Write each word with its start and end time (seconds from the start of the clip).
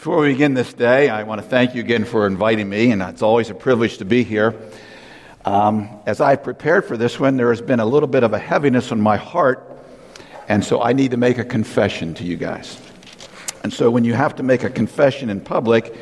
Before 0.00 0.20
we 0.20 0.32
begin 0.32 0.54
this 0.54 0.72
day, 0.72 1.10
I 1.10 1.24
want 1.24 1.42
to 1.42 1.46
thank 1.46 1.74
you 1.74 1.82
again 1.82 2.06
for 2.06 2.26
inviting 2.26 2.70
me, 2.70 2.90
and 2.90 3.02
it's 3.02 3.20
always 3.20 3.50
a 3.50 3.54
privilege 3.54 3.98
to 3.98 4.06
be 4.06 4.24
here. 4.24 4.54
Um, 5.44 5.90
as 6.06 6.22
I 6.22 6.36
prepared 6.36 6.86
for 6.86 6.96
this 6.96 7.20
one, 7.20 7.36
there 7.36 7.50
has 7.50 7.60
been 7.60 7.80
a 7.80 7.84
little 7.84 8.08
bit 8.08 8.22
of 8.22 8.32
a 8.32 8.38
heaviness 8.38 8.92
on 8.92 9.00
my 9.02 9.18
heart, 9.18 9.62
and 10.48 10.64
so 10.64 10.80
I 10.80 10.94
need 10.94 11.10
to 11.10 11.18
make 11.18 11.36
a 11.36 11.44
confession 11.44 12.14
to 12.14 12.24
you 12.24 12.38
guys. 12.38 12.80
And 13.62 13.70
so 13.70 13.90
when 13.90 14.04
you 14.04 14.14
have 14.14 14.36
to 14.36 14.42
make 14.42 14.64
a 14.64 14.70
confession 14.70 15.28
in 15.28 15.38
public, 15.38 15.94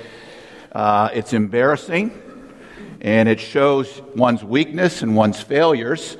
uh, 0.71 1.09
it's 1.13 1.33
embarrassing, 1.33 2.13
and 3.01 3.29
it 3.29 3.41
shows 3.41 4.01
one's 4.15 4.45
weakness 4.45 5.03
and 5.03 5.17
one's 5.17 5.41
failures. 5.41 6.17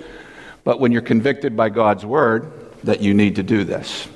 But 0.65 0.81
when 0.81 0.91
you're 0.91 1.01
convicted 1.01 1.57
by 1.57 1.69
God's 1.69 2.05
word, 2.05 2.51
that 2.83 3.03
you 3.03 3.15
need 3.15 3.37
to 3.37 3.45
do 3.45 3.63
this. 3.63 4.09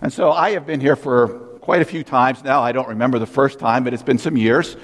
And 0.00 0.12
so 0.12 0.30
I 0.30 0.52
have 0.52 0.68
been 0.68 0.80
here 0.80 0.94
for 0.94 1.45
quite 1.66 1.82
a 1.82 1.84
few 1.84 2.04
times 2.04 2.44
now. 2.44 2.62
I 2.62 2.70
don't 2.70 2.86
remember 2.86 3.18
the 3.18 3.26
first 3.26 3.58
time, 3.58 3.82
but 3.82 3.92
it's 3.92 4.04
been 4.04 4.18
some 4.18 4.36
years. 4.36 4.76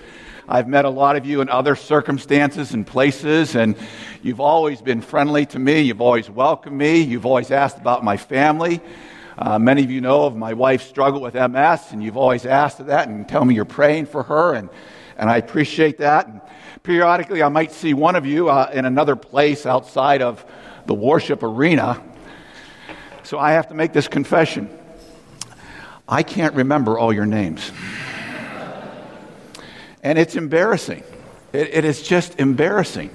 I've 0.48 0.66
met 0.66 0.84
a 0.84 0.91
lot 0.91 1.15
of 1.15 1.25
you 1.25 1.41
in 1.41 1.48
other 1.48 1.77
circumstances 1.77 2.75
and 2.75 2.84
places, 2.84 3.55
and 3.55 3.77
you've 4.20 4.41
always 4.41 4.83
been 4.83 5.01
friendly 5.01 5.47
to 5.47 5.61
me. 5.61 5.83
You've 5.83 6.01
always 6.01 6.29
welcomed 6.29 6.77
me. 6.77 6.98
You've 6.98 7.25
always 7.25 7.53
asked 7.53 7.79
about 7.79 8.03
my 8.03 8.16
family. 8.16 8.80
Uh, 9.39 9.61
many 9.61 9.84
of 9.84 9.92
you 9.92 10.01
know 10.01 10.25
of 10.25 10.34
my 10.34 10.55
wife's 10.55 10.84
struggle 10.84 11.20
with 11.20 11.34
MS, 11.34 11.92
and 11.92 12.03
you've 12.03 12.16
always 12.16 12.45
asked 12.47 12.84
that 12.84 13.06
and 13.06 13.28
tell 13.28 13.45
me 13.45 13.55
you're 13.55 13.64
praying 13.64 14.06
for 14.06 14.25
her, 14.25 14.55
and, 14.55 14.69
and 15.17 15.30
I 15.30 15.37
appreciate 15.37 15.98
that. 15.98 16.27
And 16.27 16.41
periodically, 16.83 17.45
I 17.45 17.48
might 17.48 17.70
see 17.70 17.95
one 17.95 18.17
of 18.17 18.27
you 18.27 18.48
uh, 18.48 18.69
in 18.75 18.87
another 18.87 19.14
place 19.14 19.67
outside 19.67 20.20
of 20.20 20.45
the 20.87 20.95
worship 20.95 21.45
arena. 21.45 22.03
So 23.23 23.39
I 23.39 23.53
have 23.53 23.69
to 23.69 23.75
make 23.75 23.92
this 23.92 24.09
confession. 24.09 24.80
I 26.09 26.23
can't 26.23 26.55
remember 26.55 26.98
all 26.98 27.12
your 27.12 27.27
names. 27.27 27.70
and 30.02 30.19
it's 30.19 30.34
embarrassing. 30.34 31.05
It, 31.53 31.75
it 31.75 31.84
is 31.84 32.03
just 32.03 32.41
embarrassing. 32.41 33.11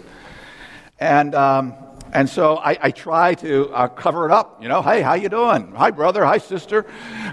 And, 0.99 1.35
um, 1.35 1.73
and 2.13 2.29
so 2.29 2.57
I, 2.57 2.77
I 2.81 2.91
try 2.91 3.33
to 3.35 3.69
uh, 3.69 3.87
cover 3.89 4.25
it 4.25 4.31
up. 4.31 4.61
You 4.61 4.69
know, 4.69 4.81
hey, 4.81 5.01
how 5.01 5.13
you 5.13 5.29
doing? 5.29 5.73
Hi, 5.75 5.91
brother. 5.91 6.23
Hi, 6.25 6.37
sister. 6.37 6.85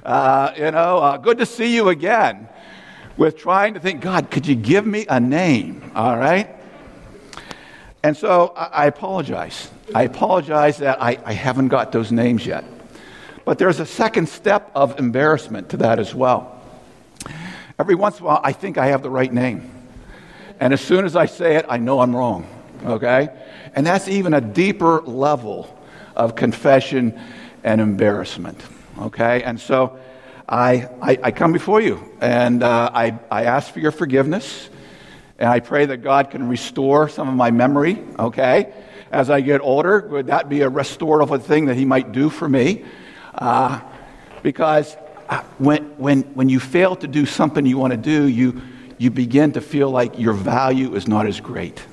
Uh, 0.05 0.53
you 0.57 0.71
know, 0.71 0.99
uh, 0.99 1.17
good 1.19 1.39
to 1.39 1.47
see 1.47 1.75
you 1.75 1.89
again. 1.89 2.49
With 3.17 3.39
trying 3.39 3.75
to 3.75 3.81
think, 3.81 4.01
God, 4.01 4.33
could 4.33 4.45
you 4.45 4.57
give 4.57 4.85
me 4.85 5.07
a 5.09 5.21
name? 5.21 5.93
All 5.95 6.17
right. 6.17 6.49
And 8.03 8.17
so 8.17 8.53
I, 8.57 8.65
I 8.65 8.87
apologize. 8.87 9.71
I 9.95 10.03
apologize 10.03 10.79
that 10.79 11.01
I, 11.01 11.19
I 11.25 11.33
haven't 11.33 11.69
got 11.69 11.93
those 11.93 12.11
names 12.11 12.45
yet. 12.45 12.65
But 13.45 13.59
there's 13.59 13.81
a 13.81 13.87
second 13.87 14.29
step 14.29 14.71
of 14.75 14.99
embarrassment 14.99 15.71
to 15.71 15.77
that 15.79 15.99
as 15.99 16.15
well. 16.15 16.63
Every 17.79 17.95
once 17.95 18.19
in 18.19 18.25
a 18.25 18.27
while, 18.27 18.41
I 18.43 18.53
think 18.53 18.79
I 18.79 18.87
have 18.87 19.03
the 19.03 19.11
right 19.11 19.33
name. 19.33 19.71
And 20.61 20.73
as 20.73 20.81
soon 20.81 21.05
as 21.05 21.17
I 21.17 21.27
say 21.27 21.57
it, 21.57 21.67
I 21.69 21.77
know 21.77 22.01
I'm 22.01 22.15
wrong. 22.15 22.47
Okay? 22.85 23.29
And 23.75 23.87
that's 23.87 24.09
even 24.09 24.35
a 24.35 24.41
deeper 24.41 25.03
level 25.03 25.77
of 26.15 26.37
confession 26.37 27.21
and 27.65 27.81
embarrassment. 27.81 28.61
Okay? 28.99 29.43
And 29.43 29.61
so 29.61 29.99
I, 30.49 30.89
I, 31.03 31.19
I 31.25 31.31
come 31.33 31.53
before 31.53 31.81
you 31.81 32.17
and 32.21 32.63
uh, 32.63 32.91
I, 32.95 33.19
I 33.31 33.45
ask 33.45 33.73
for 33.73 33.81
your 33.81 33.93
forgiveness. 33.93 34.71
And 35.39 35.49
I 35.49 35.61
pray 35.61 35.87
that 35.87 35.99
God 35.99 36.31
can 36.31 36.49
restore 36.49 37.09
some 37.09 37.29
of 37.29 37.35
my 37.35 37.51
memory. 37.51 38.03
Okay? 38.19 38.73
As 39.11 39.31
I 39.31 39.41
get 39.41 39.61
older, 39.61 40.07
would 40.09 40.29
that 40.29 40.49
be 40.49 40.61
a 40.61 40.69
restorative 40.69 41.45
thing 41.45 41.67
that 41.67 41.77
He 41.77 41.85
might 41.85 42.13
do 42.13 42.31
for 42.31 42.49
me? 42.49 42.85
Uh, 43.35 43.81
because 44.43 44.97
uh, 45.29 45.43
when, 45.59 45.85
when, 45.99 46.23
when 46.35 46.49
you 46.49 46.61
fail 46.61 46.95
to 46.97 47.07
do 47.07 47.27
something 47.27 47.67
you 47.67 47.79
want 47.79 47.93
to 47.93 47.97
do, 47.97 48.29
you, 48.29 48.61
you 48.99 49.11
begin 49.11 49.53
to 49.53 49.61
feel 49.61 49.91
like 49.91 50.19
your 50.19 50.35
value 50.35 50.95
is 50.95 51.09
not 51.09 51.27
as 51.27 51.41
great. 51.41 51.85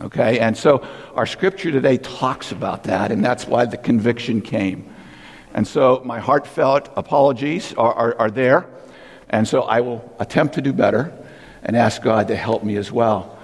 Okay? 0.00 0.40
And 0.40 0.56
so 0.56 0.86
our 1.14 1.26
scripture 1.26 1.70
today 1.70 1.98
talks 1.98 2.52
about 2.52 2.84
that, 2.84 3.12
and 3.12 3.24
that's 3.24 3.46
why 3.46 3.66
the 3.66 3.76
conviction 3.76 4.40
came. 4.40 4.92
And 5.52 5.66
so 5.66 6.02
my 6.04 6.20
heartfelt 6.20 6.90
apologies 6.96 7.74
are, 7.74 7.92
are, 7.92 8.18
are 8.18 8.30
there. 8.30 8.66
And 9.28 9.46
so 9.46 9.62
I 9.62 9.80
will 9.80 10.14
attempt 10.18 10.54
to 10.54 10.62
do 10.62 10.72
better 10.72 11.12
and 11.62 11.76
ask 11.76 12.02
God 12.02 12.28
to 12.28 12.36
help 12.36 12.64
me 12.64 12.76
as 12.76 12.90
well. 12.90 13.38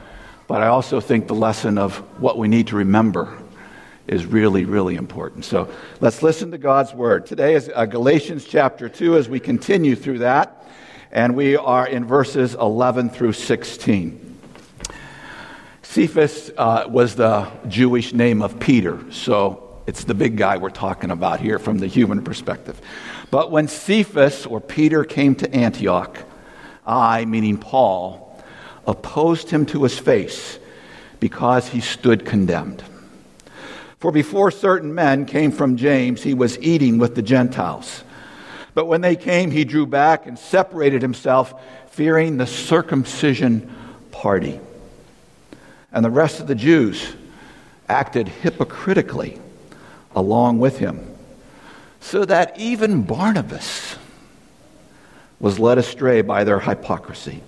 But 0.49 0.63
I 0.63 0.69
also 0.69 1.01
think 1.01 1.27
the 1.27 1.35
lesson 1.35 1.79
of 1.79 1.97
what 2.21 2.39
we 2.39 2.49
need 2.49 2.69
to 2.69 2.77
remember 2.77 3.37
is 4.09 4.25
really, 4.25 4.65
really 4.65 4.95
important. 4.95 5.45
So 5.45 5.69
let's 6.01 6.23
listen 6.23 6.51
to 6.53 6.59
God's 6.59 6.95
word. 6.95 7.27
Today 7.27 7.55
is 7.55 7.71
uh, 7.75 7.87
Galatians 7.87 8.45
chapter 8.45 8.89
2 8.89 9.17
as 9.17 9.29
we 9.29 9.41
continue 9.41 9.97
through 9.97 10.19
that, 10.19 10.65
and 11.11 11.35
we 11.35 11.57
are 11.57 11.87
in 11.87 12.05
verses 12.05 12.55
11 12.55 13.11
through 13.11 13.33
16. 13.33 14.39
Cephas 15.83 16.51
uh, 16.57 16.85
was 16.89 17.17
the 17.17 17.49
Jewish 17.69 18.13
name 18.13 18.43
of 18.43 18.61
Peter, 18.61 19.01
so 19.11 19.81
it's 19.87 20.05
the 20.05 20.15
big 20.15 20.37
guy 20.37 20.57
we're 20.57 20.71
talking 20.71 21.11
about 21.11 21.41
here 21.41 21.59
from 21.59 21.79
the 21.79 21.87
human 21.87 22.23
perspective. 22.23 22.81
But 23.31 23.51
when 23.51 23.67
Cephas 23.67 24.47
or 24.47 24.61
Peter 24.61 25.05
came 25.05 25.35
to 25.37 25.53
Antioch, 25.55 26.19
I, 26.87 27.25
meaning 27.25 27.59
Paul, 27.59 28.41
opposed 28.87 29.51
him 29.51 29.67
to 29.67 29.83
his 29.83 29.99
face 29.99 30.59
because 31.19 31.69
he 31.69 31.81
stood 31.81 32.25
condemned. 32.25 32.85
For 33.99 34.13
before 34.13 34.51
certain 34.51 34.95
men 34.95 35.25
came 35.27 35.51
from 35.51 35.77
James, 35.77 36.23
he 36.23 36.35
was 36.35 36.59
eating 36.61 36.99
with 36.99 37.15
the 37.15 37.23
Gentiles. 37.23 38.05
But 38.75 38.87
when 38.87 39.01
they 39.01 39.17
came, 39.17 39.51
he 39.51 39.65
drew 39.65 39.87
back 39.87 40.27
and 40.27 40.39
separated 40.39 41.01
himself, 41.01 41.55
fearing 41.91 42.37
the 42.37 42.47
circumcision 42.47 43.75
party. 44.11 44.61
And 45.93 46.05
the 46.05 46.11
rest 46.11 46.41
of 46.41 46.47
the 46.47 46.55
Jews 46.55 47.15
acted 47.89 48.29
hypocritically 48.29 49.41
along 50.15 50.59
with 50.59 50.79
him, 50.79 51.15
so 52.01 52.25
that 52.27 52.59
even 52.59 53.03
Barnabas 53.03 53.97
was 55.41 55.59
led 55.59 55.79
astray 55.79 56.21
by 56.21 56.45
their 56.45 56.61
hypocrisy. 56.61 57.43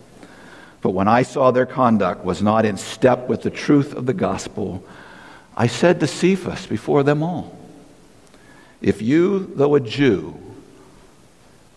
But 0.81 0.91
when 0.91 1.09
I 1.09 1.23
saw 1.23 1.51
their 1.51 1.67
conduct 1.67 2.25
was 2.25 2.41
not 2.41 2.65
in 2.65 2.77
step 2.77 3.29
with 3.29 3.43
the 3.43 3.51
truth 3.51 3.95
of 3.95 4.07
the 4.07 4.15
gospel, 4.15 4.85
I 5.61 5.67
said 5.67 5.99
to 5.99 6.07
Cephas 6.07 6.67
before 6.67 7.03
them 7.03 7.21
all, 7.21 7.59
If 8.81 9.03
you, 9.03 9.53
though 9.57 9.75
a 9.75 9.81
Jew, 9.81 10.39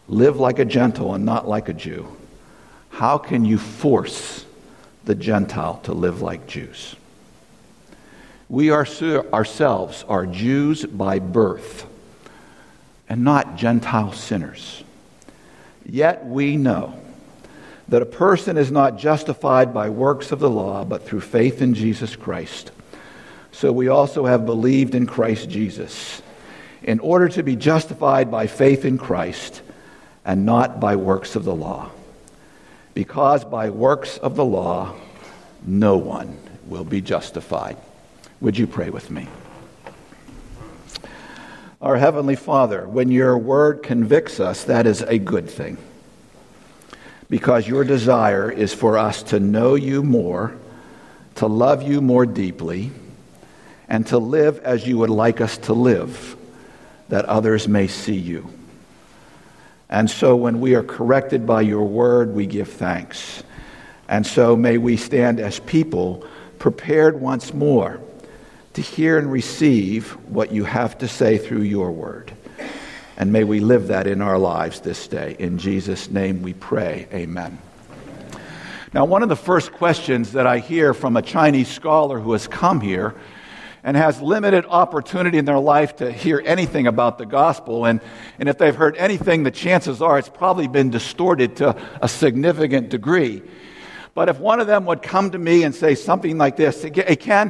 live 0.07 0.39
like 0.39 0.59
a 0.59 0.65
Gentile 0.65 1.15
and 1.15 1.25
not 1.25 1.47
like 1.47 1.67
a 1.67 1.73
Jew, 1.73 2.15
how 2.91 3.17
can 3.17 3.43
you 3.43 3.57
force 3.57 4.45
the 5.05 5.15
Gentile 5.15 5.79
to 5.85 5.93
live 5.93 6.21
like 6.21 6.45
Jews? 6.45 6.95
We 8.49 8.69
are, 8.69 8.85
ourselves 9.33 10.05
are 10.07 10.27
Jews 10.27 10.85
by 10.85 11.17
birth 11.17 11.87
and 13.09 13.23
not 13.23 13.55
Gentile 13.55 14.13
sinners. 14.13 14.83
Yet 15.87 16.23
we 16.23 16.55
know 16.55 16.99
that 17.87 18.03
a 18.03 18.05
person 18.05 18.57
is 18.57 18.69
not 18.69 18.99
justified 18.99 19.73
by 19.73 19.89
works 19.89 20.31
of 20.31 20.39
the 20.39 20.51
law, 20.51 20.85
but 20.85 21.03
through 21.03 21.21
faith 21.21 21.63
in 21.63 21.73
Jesus 21.73 22.15
Christ. 22.15 22.71
So 23.51 23.71
we 23.71 23.89
also 23.89 24.25
have 24.25 24.45
believed 24.45 24.95
in 24.95 25.05
Christ 25.05 25.49
Jesus, 25.49 26.21
in 26.83 26.99
order 26.99 27.29
to 27.29 27.43
be 27.43 27.55
justified 27.55 28.31
by 28.31 28.47
faith 28.47 28.85
in 28.85 28.97
Christ 28.97 29.61
and 30.25 30.45
not 30.45 30.79
by 30.79 30.95
works 30.95 31.35
of 31.35 31.43
the 31.43 31.53
law. 31.55 31.91
Because 32.93 33.45
by 33.45 33.69
works 33.69 34.17
of 34.17 34.35
the 34.35 34.45
law, 34.45 34.95
no 35.65 35.97
one 35.97 36.37
will 36.65 36.83
be 36.83 37.01
justified. 37.01 37.77
Would 38.39 38.57
you 38.57 38.67
pray 38.67 38.89
with 38.89 39.11
me? 39.11 39.27
Our 41.81 41.97
Heavenly 41.97 42.35
Father, 42.35 42.87
when 42.87 43.11
your 43.11 43.37
word 43.37 43.83
convicts 43.83 44.39
us, 44.39 44.63
that 44.65 44.85
is 44.85 45.01
a 45.01 45.17
good 45.17 45.49
thing. 45.49 45.77
Because 47.29 47.67
your 47.67 47.83
desire 47.83 48.51
is 48.51 48.73
for 48.73 48.97
us 48.97 49.23
to 49.23 49.39
know 49.39 49.75
you 49.75 50.03
more, 50.03 50.55
to 51.35 51.47
love 51.47 51.81
you 51.81 52.01
more 52.01 52.25
deeply, 52.25 52.91
and 53.91 54.07
to 54.07 54.17
live 54.17 54.57
as 54.59 54.87
you 54.87 54.97
would 54.97 55.09
like 55.09 55.41
us 55.41 55.57
to 55.57 55.73
live, 55.73 56.37
that 57.09 57.25
others 57.25 57.67
may 57.67 57.87
see 57.87 58.15
you. 58.15 58.49
And 59.89 60.09
so 60.09 60.37
when 60.37 60.61
we 60.61 60.75
are 60.75 60.81
corrected 60.81 61.45
by 61.45 61.59
your 61.59 61.83
word, 61.83 62.33
we 62.33 62.45
give 62.45 62.69
thanks. 62.69 63.43
And 64.07 64.25
so 64.25 64.55
may 64.55 64.77
we 64.77 64.95
stand 64.95 65.41
as 65.41 65.59
people 65.59 66.25
prepared 66.57 67.19
once 67.19 67.53
more 67.53 67.99
to 68.75 68.81
hear 68.81 69.17
and 69.17 69.29
receive 69.29 70.11
what 70.29 70.53
you 70.53 70.63
have 70.63 70.97
to 70.99 71.07
say 71.09 71.37
through 71.37 71.63
your 71.63 71.91
word. 71.91 72.31
And 73.17 73.33
may 73.33 73.43
we 73.43 73.59
live 73.59 73.87
that 73.87 74.07
in 74.07 74.21
our 74.21 74.39
lives 74.39 74.79
this 74.79 75.05
day. 75.09 75.35
In 75.37 75.57
Jesus' 75.57 76.09
name 76.09 76.43
we 76.43 76.53
pray. 76.53 77.09
Amen. 77.11 77.59
Now, 78.93 79.03
one 79.03 79.21
of 79.21 79.27
the 79.27 79.35
first 79.35 79.73
questions 79.73 80.31
that 80.31 80.47
I 80.47 80.59
hear 80.59 80.93
from 80.93 81.17
a 81.17 81.21
Chinese 81.21 81.67
scholar 81.67 82.21
who 82.21 82.31
has 82.31 82.47
come 82.47 82.79
here 82.79 83.15
and 83.83 83.97
has 83.97 84.21
limited 84.21 84.65
opportunity 84.67 85.37
in 85.37 85.45
their 85.45 85.59
life 85.59 85.95
to 85.97 86.11
hear 86.11 86.41
anything 86.45 86.87
about 86.87 87.17
the 87.17 87.25
gospel. 87.25 87.85
And, 87.85 87.99
and 88.39 88.47
if 88.47 88.57
they've 88.57 88.75
heard 88.75 88.95
anything, 88.97 89.43
the 89.43 89.51
chances 89.51 90.01
are 90.01 90.19
it's 90.19 90.29
probably 90.29 90.67
been 90.67 90.89
distorted 90.89 91.55
to 91.57 91.75
a 92.01 92.07
significant 92.07 92.89
degree. 92.89 93.41
But 94.13 94.29
if 94.29 94.39
one 94.39 94.59
of 94.59 94.67
them 94.67 94.85
would 94.85 95.01
come 95.01 95.31
to 95.31 95.37
me 95.37 95.63
and 95.63 95.73
say 95.73 95.95
something 95.95 96.37
like 96.37 96.57
this, 96.57 96.83
hey, 96.83 97.15
Ken, 97.15 97.49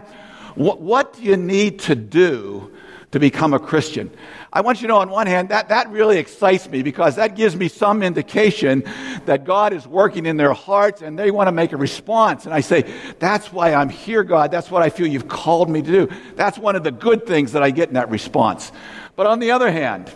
what, 0.55 0.81
what 0.81 1.13
do 1.13 1.23
you 1.23 1.37
need 1.37 1.79
to 1.81 1.95
do 1.95 2.71
to 3.11 3.19
become 3.19 3.53
a 3.53 3.59
Christian? 3.59 4.11
I 4.53 4.61
want 4.61 4.81
you 4.81 4.87
to 4.87 4.93
know, 4.93 4.99
on 4.99 5.09
one 5.09 5.27
hand, 5.27 5.49
that, 5.49 5.69
that 5.69 5.89
really 5.91 6.17
excites 6.17 6.69
me 6.69 6.83
because 6.83 7.15
that 7.15 7.35
gives 7.35 7.55
me 7.55 7.67
some 7.67 8.03
indication 8.03 8.83
that 9.25 9.45
God 9.45 9.73
is 9.73 9.87
working 9.87 10.25
in 10.25 10.37
their 10.37 10.53
hearts 10.53 11.01
and 11.01 11.17
they 11.17 11.31
want 11.31 11.47
to 11.47 11.51
make 11.51 11.71
a 11.71 11.77
response. 11.77 12.45
And 12.45 12.53
I 12.53 12.61
say, 12.61 12.91
that's 13.19 13.53
why 13.53 13.73
I'm 13.73 13.89
here, 13.89 14.23
God. 14.23 14.51
That's 14.51 14.69
what 14.69 14.81
I 14.81 14.89
feel 14.89 15.07
you've 15.07 15.27
called 15.27 15.69
me 15.69 15.81
to 15.81 15.91
do. 16.07 16.15
That's 16.35 16.57
one 16.57 16.75
of 16.75 16.83
the 16.83 16.91
good 16.91 17.25
things 17.25 17.53
that 17.53 17.63
I 17.63 17.71
get 17.71 17.87
in 17.87 17.93
that 17.95 18.09
response. 18.09 18.71
But 19.15 19.27
on 19.27 19.39
the 19.39 19.51
other 19.51 19.71
hand, 19.71 20.11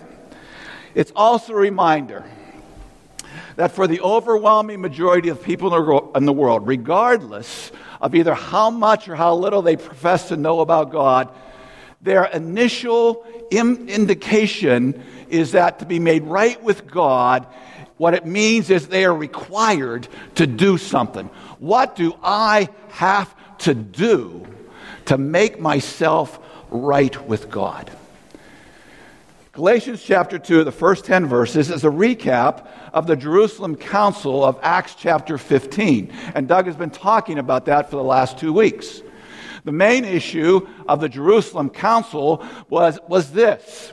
it's 0.93 1.11
also 1.15 1.53
a 1.53 1.57
reminder 1.57 2.25
that 3.55 3.71
for 3.71 3.87
the 3.87 4.01
overwhelming 4.01 4.81
majority 4.81 5.29
of 5.29 5.41
people 5.41 6.11
in 6.15 6.25
the 6.25 6.33
world, 6.33 6.67
regardless 6.67 7.71
of 8.01 8.15
either 8.15 8.33
how 8.33 8.69
much 8.69 9.07
or 9.07 9.15
how 9.15 9.35
little 9.35 9.61
they 9.61 9.77
profess 9.77 10.29
to 10.29 10.37
know 10.37 10.59
about 10.59 10.91
God, 10.91 11.29
their 12.01 12.25
initial 12.25 13.25
indication 13.51 15.03
is 15.29 15.53
that 15.53 15.79
to 15.79 15.85
be 15.85 15.99
made 15.99 16.23
right 16.23 16.61
with 16.61 16.87
God, 16.87 17.47
what 17.97 18.13
it 18.13 18.25
means 18.25 18.69
is 18.69 18.87
they 18.87 19.05
are 19.05 19.15
required 19.15 20.07
to 20.35 20.45
do 20.45 20.77
something. 20.77 21.27
What 21.59 21.95
do 21.95 22.13
I 22.21 22.69
have 22.89 23.33
to 23.59 23.73
do 23.73 24.45
to 25.05 25.17
make 25.17 25.59
myself 25.59 26.39
right 26.69 27.27
with 27.27 27.49
God? 27.49 27.91
Galatians 29.53 30.03
chapter 30.03 30.37
2, 30.37 30.65
the 30.65 30.71
first 30.73 31.05
10 31.05 31.27
verses, 31.27 31.71
is 31.71 31.85
a 31.85 31.89
recap 31.89 32.67
of 32.91 33.07
the 33.07 33.15
Jerusalem 33.15 33.77
Council 33.77 34.43
of 34.43 34.59
Acts 34.61 34.95
chapter 34.95 35.37
15. 35.37 36.11
And 36.35 36.49
Doug 36.49 36.65
has 36.65 36.75
been 36.75 36.89
talking 36.89 37.39
about 37.39 37.67
that 37.67 37.89
for 37.89 37.95
the 37.95 38.03
last 38.03 38.37
two 38.37 38.51
weeks. 38.51 39.01
The 39.65 39.71
main 39.71 40.05
issue 40.05 40.67
of 40.87 41.01
the 41.01 41.09
Jerusalem 41.09 41.69
Council 41.71 42.45
was, 42.69 42.99
was 43.07 43.31
this. 43.31 43.91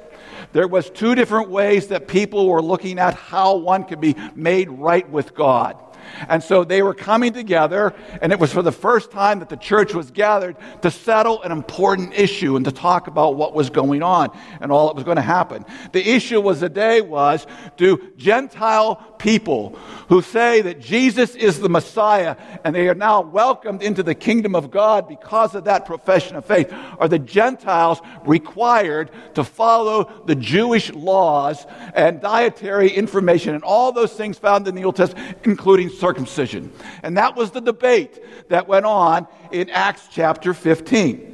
There 0.52 0.69
was 0.69 0.90
two 0.90 1.14
different 1.14 1.48
ways 1.48 1.88
that 1.88 2.06
people 2.06 2.46
were 2.46 2.62
looking 2.62 2.98
at 2.98 3.14
how 3.14 3.56
one 3.56 3.84
could 3.84 4.00
be 4.00 4.14
made 4.34 4.69
right 4.69 5.08
with 5.08 5.34
God. 5.34 5.82
And 6.28 6.43
so 6.43 6.64
they 6.64 6.82
were 6.82 6.94
coming 6.94 7.32
together, 7.32 7.94
and 8.20 8.32
it 8.32 8.38
was 8.38 8.52
for 8.52 8.62
the 8.62 8.72
first 8.72 9.10
time 9.10 9.40
that 9.40 9.49
the 9.49 9.56
church 9.56 9.94
was 9.94 10.10
gathered 10.10 10.56
to 10.82 10.90
settle 10.90 11.43
an 11.43 11.52
important 11.52 12.14
issue 12.14 12.56
and 12.56 12.64
to 12.64 12.72
talk 12.72 13.06
about 13.06 13.37
what 13.37 13.54
was 13.54 13.70
going 13.70 14.02
on 14.02 14.37
and 14.60 14.72
all 14.72 14.88
that 14.88 14.94
was 14.94 15.04
going 15.04 15.16
to 15.16 15.22
happen. 15.22 15.64
The 15.93 16.06
issue 16.06 16.40
was 16.40 16.60
the 16.60 16.69
day 16.69 17.00
was 17.00 17.46
do 17.76 18.12
Gentile 18.16 18.96
people 19.19 19.78
who 20.08 20.20
say 20.20 20.62
that 20.62 20.81
Jesus 20.81 21.34
is 21.37 21.60
the 21.60 21.69
Messiah 21.69 22.37
and 22.64 22.75
they 22.75 22.88
are 22.88 22.94
now 22.94 23.20
welcomed 23.20 23.82
into 23.82 24.02
the 24.02 24.14
kingdom 24.14 24.55
of 24.55 24.70
God 24.70 25.08
because 25.08 25.55
of 25.55 25.64
that 25.64 25.87
profession 25.87 26.37
of 26.37 26.44
faith, 26.44 26.72
are 26.98 27.08
the 27.08 27.19
Gentiles 27.19 28.00
required 28.25 29.10
to 29.34 29.44
follow 29.44 30.25
the 30.26 30.34
Jewish 30.34 30.93
laws 30.93 31.66
and 31.94 32.20
dietary 32.20 32.90
information 32.90 33.55
and 33.55 33.64
all 33.64 33.93
those 33.93 34.12
things 34.12 34.38
found 34.38 34.66
in 34.66 34.75
the 34.75 34.84
Old 34.84 34.96
Testament, 34.96 35.38
including 35.44 35.88
circumcision. 35.99 36.73
And 37.03 37.17
that 37.17 37.37
was 37.37 37.50
the 37.50 37.61
debate 37.61 38.49
that 38.49 38.69
went 38.69 38.87
on 38.87 39.27
in 39.50 39.71
Acts 39.71 40.09
chapter 40.11 40.55
15. 40.55 41.29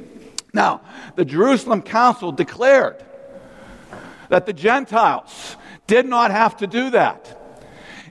Now, 0.53 0.81
the 1.15 1.25
Jerusalem 1.25 1.81
Council 1.81 2.31
declared 2.31 3.03
that 4.29 4.45
the 4.45 4.53
Gentiles 4.53 5.55
did 5.87 6.05
not 6.05 6.31
have 6.31 6.57
to 6.57 6.67
do 6.67 6.91
that. 6.91 7.35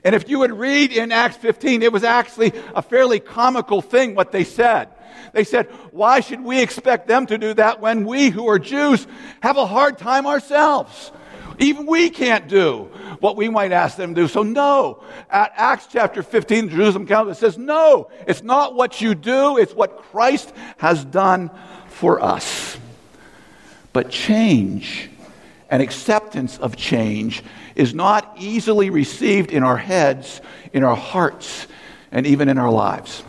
And 0.03 0.15
if 0.15 0.29
you 0.29 0.39
would 0.39 0.51
read 0.51 0.91
in 0.91 1.11
Acts 1.11 1.37
15, 1.37 1.83
it 1.83 1.91
was 1.91 2.03
actually 2.03 2.53
a 2.73 2.81
fairly 2.81 3.19
comical 3.19 3.81
thing 3.81 4.15
what 4.15 4.31
they 4.31 4.43
said. 4.43 4.89
They 5.33 5.43
said, 5.43 5.67
Why 5.91 6.21
should 6.21 6.41
we 6.43 6.61
expect 6.61 7.07
them 7.07 7.25
to 7.27 7.37
do 7.37 7.53
that 7.55 7.81
when 7.81 8.05
we 8.05 8.29
who 8.29 8.47
are 8.47 8.59
Jews 8.59 9.05
have 9.41 9.57
a 9.57 9.65
hard 9.65 9.97
time 9.97 10.25
ourselves? 10.25 11.11
Even 11.59 11.85
we 11.85 12.09
can't 12.09 12.47
do 12.47 12.89
what 13.19 13.35
we 13.35 13.49
might 13.49 13.71
ask 13.71 13.97
them 13.97 14.15
to 14.15 14.21
do. 14.21 14.27
So, 14.27 14.43
no. 14.43 15.03
At 15.29 15.51
Acts 15.55 15.87
chapter 15.91 16.23
15, 16.23 16.67
the 16.67 16.71
Jerusalem 16.71 17.05
Council 17.05 17.35
says, 17.35 17.57
no, 17.57 18.09
it's 18.27 18.41
not 18.41 18.75
what 18.75 19.01
you 19.01 19.13
do, 19.13 19.57
it's 19.57 19.73
what 19.73 19.97
Christ 20.03 20.53
has 20.77 21.03
done 21.03 21.51
for 21.87 22.21
us. 22.21 22.77
But 23.91 24.09
change 24.09 25.09
and 25.69 25.81
acceptance 25.81 26.57
of 26.57 26.77
change 26.77 27.43
is 27.75 27.93
not 27.93 28.35
easily 28.37 28.89
received 28.89 29.51
in 29.51 29.63
our 29.63 29.77
heads, 29.77 30.41
in 30.71 30.83
our 30.83 30.95
hearts, 30.95 31.67
and 32.11 32.25
even 32.25 32.49
in 32.49 32.57
our 32.57 32.71
lives. 32.71 33.23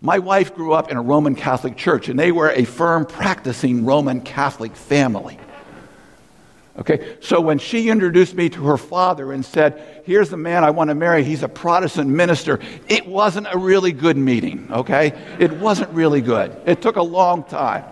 My 0.00 0.18
wife 0.18 0.54
grew 0.54 0.72
up 0.72 0.90
in 0.90 0.96
a 0.96 1.02
Roman 1.02 1.34
Catholic 1.34 1.76
church, 1.76 2.08
and 2.08 2.18
they 2.18 2.32
were 2.32 2.50
a 2.50 2.64
firm 2.64 3.06
practicing 3.06 3.84
Roman 3.84 4.20
Catholic 4.20 4.76
family. 4.76 5.38
Okay, 6.76 7.16
so 7.20 7.40
when 7.40 7.58
she 7.58 7.88
introduced 7.88 8.34
me 8.34 8.48
to 8.48 8.64
her 8.64 8.76
father 8.76 9.32
and 9.32 9.44
said, 9.44 10.02
Here's 10.04 10.28
the 10.28 10.36
man 10.36 10.64
I 10.64 10.70
want 10.70 10.88
to 10.88 10.94
marry, 10.96 11.22
he's 11.22 11.44
a 11.44 11.48
Protestant 11.48 12.10
minister, 12.10 12.58
it 12.88 13.06
wasn't 13.06 13.46
a 13.52 13.56
really 13.56 13.92
good 13.92 14.16
meeting, 14.16 14.66
okay? 14.72 15.12
It 15.38 15.52
wasn't 15.52 15.90
really 15.90 16.20
good. 16.20 16.56
It 16.66 16.82
took 16.82 16.96
a 16.96 17.02
long 17.02 17.44
time. 17.44 17.84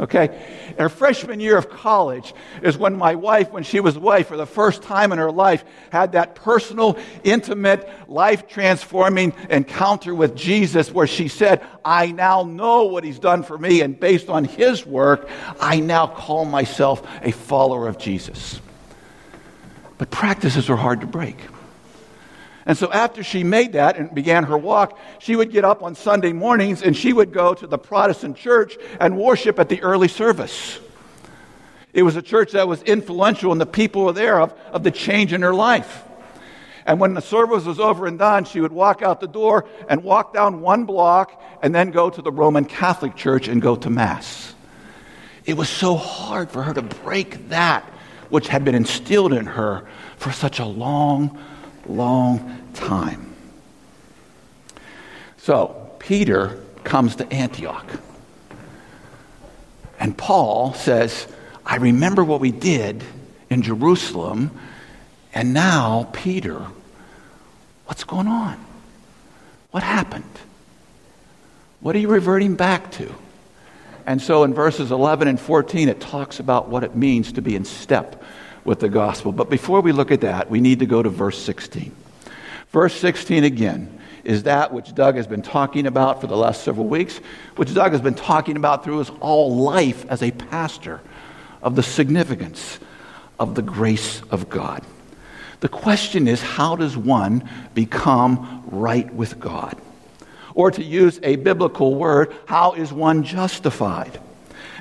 Okay? 0.00 0.65
Her 0.78 0.88
freshman 0.88 1.40
year 1.40 1.56
of 1.56 1.70
college 1.70 2.34
is 2.62 2.76
when 2.76 2.96
my 2.96 3.14
wife, 3.14 3.50
when 3.50 3.62
she 3.62 3.80
was 3.80 3.96
away 3.96 4.22
for 4.22 4.36
the 4.36 4.46
first 4.46 4.82
time 4.82 5.12
in 5.12 5.18
her 5.18 5.30
life, 5.30 5.64
had 5.90 6.12
that 6.12 6.34
personal, 6.34 6.98
intimate, 7.24 7.88
life 8.08 8.46
transforming 8.48 9.32
encounter 9.48 10.14
with 10.14 10.36
Jesus 10.36 10.92
where 10.92 11.06
she 11.06 11.28
said, 11.28 11.64
I 11.84 12.12
now 12.12 12.42
know 12.42 12.84
what 12.84 13.04
he's 13.04 13.18
done 13.18 13.42
for 13.42 13.56
me, 13.56 13.80
and 13.80 13.98
based 13.98 14.28
on 14.28 14.44
his 14.44 14.84
work, 14.84 15.28
I 15.60 15.80
now 15.80 16.06
call 16.06 16.44
myself 16.44 17.06
a 17.22 17.32
follower 17.32 17.88
of 17.88 17.98
Jesus. 17.98 18.60
But 19.98 20.10
practices 20.10 20.68
are 20.68 20.76
hard 20.76 21.00
to 21.00 21.06
break. 21.06 21.36
And 22.66 22.76
so 22.76 22.90
after 22.90 23.22
she 23.22 23.44
made 23.44 23.74
that 23.74 23.96
and 23.96 24.12
began 24.12 24.44
her 24.44 24.58
walk, 24.58 24.98
she 25.20 25.36
would 25.36 25.52
get 25.52 25.64
up 25.64 25.84
on 25.84 25.94
Sunday 25.94 26.32
mornings 26.32 26.82
and 26.82 26.96
she 26.96 27.12
would 27.12 27.32
go 27.32 27.54
to 27.54 27.66
the 27.66 27.78
Protestant 27.78 28.36
church 28.36 28.76
and 29.00 29.16
worship 29.16 29.60
at 29.60 29.68
the 29.68 29.80
early 29.82 30.08
service. 30.08 30.80
It 31.92 32.02
was 32.02 32.16
a 32.16 32.22
church 32.22 32.52
that 32.52 32.66
was 32.66 32.82
influential 32.82 33.52
and 33.52 33.60
the 33.60 33.66
people 33.66 34.12
there 34.12 34.40
of, 34.40 34.52
of 34.72 34.82
the 34.82 34.90
change 34.90 35.32
in 35.32 35.42
her 35.42 35.54
life. 35.54 36.02
And 36.84 37.00
when 37.00 37.14
the 37.14 37.22
service 37.22 37.64
was 37.64 37.80
over 37.80 38.06
and 38.06 38.18
done, 38.18 38.44
she 38.44 38.60
would 38.60 38.72
walk 38.72 39.00
out 39.00 39.20
the 39.20 39.28
door 39.28 39.66
and 39.88 40.04
walk 40.04 40.34
down 40.34 40.60
one 40.60 40.84
block 40.84 41.42
and 41.62 41.74
then 41.74 41.90
go 41.90 42.10
to 42.10 42.20
the 42.20 42.30
Roman 42.30 42.64
Catholic 42.64 43.16
Church 43.16 43.48
and 43.48 43.62
go 43.62 43.76
to 43.76 43.90
Mass. 43.90 44.54
It 45.44 45.56
was 45.56 45.68
so 45.68 45.96
hard 45.96 46.50
for 46.50 46.62
her 46.64 46.74
to 46.74 46.82
break 46.82 47.48
that 47.48 47.84
which 48.28 48.48
had 48.48 48.64
been 48.64 48.74
instilled 48.74 49.32
in 49.32 49.46
her 49.46 49.86
for 50.16 50.32
such 50.32 50.58
a 50.58 50.64
long, 50.64 51.38
long 51.90 52.62
time. 52.74 53.34
So, 55.38 55.90
Peter 55.98 56.62
comes 56.84 57.16
to 57.16 57.32
Antioch. 57.32 57.86
And 59.98 60.16
Paul 60.16 60.74
says, 60.74 61.26
I 61.64 61.76
remember 61.76 62.22
what 62.22 62.40
we 62.40 62.52
did 62.52 63.02
in 63.50 63.62
Jerusalem, 63.62 64.50
and 65.34 65.52
now, 65.52 66.08
Peter, 66.12 66.66
what's 67.86 68.04
going 68.04 68.28
on? 68.28 68.58
What 69.70 69.82
happened? 69.82 70.24
What 71.80 71.94
are 71.94 71.98
you 71.98 72.08
reverting 72.08 72.54
back 72.54 72.90
to? 72.92 73.12
And 74.06 74.22
so 74.22 74.44
in 74.44 74.54
verses 74.54 74.90
11 74.90 75.28
and 75.28 75.40
14, 75.40 75.88
it 75.88 76.00
talks 76.00 76.38
about 76.38 76.68
what 76.68 76.84
it 76.84 76.94
means 76.94 77.32
to 77.32 77.42
be 77.42 77.56
in 77.56 77.64
step 77.64 78.22
with 78.66 78.80
the 78.80 78.88
gospel. 78.88 79.32
But 79.32 79.48
before 79.48 79.80
we 79.80 79.92
look 79.92 80.10
at 80.10 80.20
that, 80.22 80.50
we 80.50 80.60
need 80.60 80.80
to 80.80 80.86
go 80.86 81.02
to 81.02 81.08
verse 81.08 81.38
16. 81.38 81.94
Verse 82.70 82.94
16 82.94 83.44
again 83.44 83.92
is 84.24 84.42
that 84.42 84.72
which 84.72 84.92
Doug 84.92 85.14
has 85.14 85.28
been 85.28 85.40
talking 85.42 85.86
about 85.86 86.20
for 86.20 86.26
the 86.26 86.36
last 86.36 86.64
several 86.64 86.86
weeks, 86.86 87.18
which 87.54 87.72
Doug 87.72 87.92
has 87.92 88.00
been 88.00 88.14
talking 88.14 88.56
about 88.56 88.82
through 88.82 88.98
his 88.98 89.10
all 89.20 89.56
life 89.56 90.04
as 90.08 90.20
a 90.20 90.32
pastor 90.32 91.00
of 91.62 91.76
the 91.76 91.82
significance 91.82 92.80
of 93.38 93.54
the 93.54 93.62
grace 93.62 94.20
of 94.30 94.48
God. 94.48 94.82
The 95.60 95.68
question 95.68 96.26
is 96.26 96.42
how 96.42 96.74
does 96.74 96.96
one 96.96 97.48
become 97.72 98.64
right 98.66 99.12
with 99.14 99.38
God? 99.38 99.80
Or 100.54 100.70
to 100.72 100.82
use 100.82 101.20
a 101.22 101.36
biblical 101.36 101.94
word, 101.94 102.34
how 102.46 102.72
is 102.72 102.92
one 102.92 103.22
justified? 103.22 104.18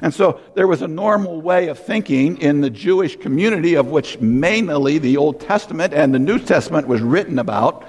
And 0.01 0.13
so 0.13 0.39
there 0.55 0.67
was 0.67 0.81
a 0.81 0.87
normal 0.87 1.41
way 1.41 1.67
of 1.67 1.79
thinking 1.79 2.37
in 2.37 2.61
the 2.61 2.69
Jewish 2.69 3.15
community, 3.15 3.75
of 3.75 3.87
which 3.87 4.19
mainly 4.19 4.97
the 4.97 5.17
Old 5.17 5.39
Testament 5.39 5.93
and 5.93 6.13
the 6.13 6.19
New 6.19 6.39
Testament 6.39 6.87
was 6.87 7.01
written 7.01 7.39
about. 7.39 7.85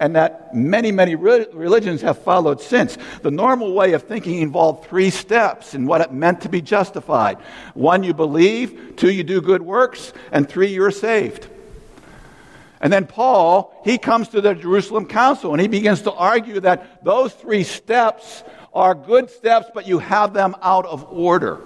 and 0.00 0.14
that 0.14 0.54
many, 0.54 0.92
many 0.92 1.14
religions 1.14 2.02
have 2.02 2.18
followed 2.18 2.60
since. 2.60 2.96
The 3.22 3.30
normal 3.30 3.72
way 3.72 3.92
of 3.92 4.04
thinking 4.04 4.40
involved 4.40 4.88
three 4.88 5.10
steps 5.10 5.74
in 5.74 5.86
what 5.86 6.00
it 6.00 6.12
meant 6.12 6.42
to 6.42 6.48
be 6.48 6.60
justified. 6.60 7.38
One, 7.74 8.02
you 8.04 8.14
believe, 8.14 8.94
two, 8.96 9.10
you 9.10 9.24
do 9.24 9.40
good 9.40 9.62
works, 9.62 10.12
and 10.30 10.48
three, 10.48 10.68
you're 10.68 10.90
saved. 10.90 11.48
And 12.80 12.92
then 12.92 13.06
Paul, 13.06 13.74
he 13.84 13.98
comes 13.98 14.28
to 14.28 14.40
the 14.40 14.54
Jerusalem 14.54 15.06
council 15.06 15.52
and 15.52 15.60
he 15.60 15.66
begins 15.66 16.02
to 16.02 16.12
argue 16.12 16.60
that 16.60 17.04
those 17.04 17.32
three 17.32 17.64
steps 17.64 18.44
are 18.72 18.94
good 18.94 19.30
steps, 19.30 19.66
but 19.74 19.86
you 19.86 19.98
have 19.98 20.32
them 20.32 20.54
out 20.62 20.86
of 20.86 21.04
order. 21.10 21.60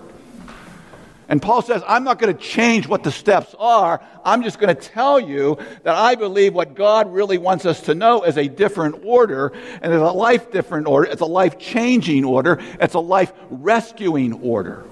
And 1.28 1.40
Paul 1.40 1.62
says, 1.62 1.82
I'm 1.88 2.04
not 2.04 2.18
going 2.18 2.36
to 2.36 2.42
change 2.42 2.86
what 2.86 3.04
the 3.04 3.10
steps 3.10 3.54
are. 3.58 4.02
I'm 4.22 4.42
just 4.42 4.58
going 4.58 4.74
to 4.74 4.80
tell 4.80 5.18
you 5.18 5.56
that 5.82 5.94
I 5.94 6.14
believe 6.14 6.52
what 6.52 6.74
God 6.74 7.10
really 7.10 7.38
wants 7.38 7.64
us 7.64 7.80
to 7.82 7.94
know 7.94 8.22
is 8.22 8.36
a 8.36 8.48
different 8.48 9.02
order, 9.02 9.52
and 9.80 9.92
it's 9.92 10.02
a 10.02 10.12
life 10.12 10.50
different 10.50 10.86
order. 10.86 11.10
It's 11.10 11.22
a 11.22 11.26
life 11.26 11.58
changing 11.58 12.24
order. 12.24 12.58
It's 12.80 12.94
a 12.94 13.00
life 13.00 13.32
rescuing 13.48 14.34
order. 14.42 14.84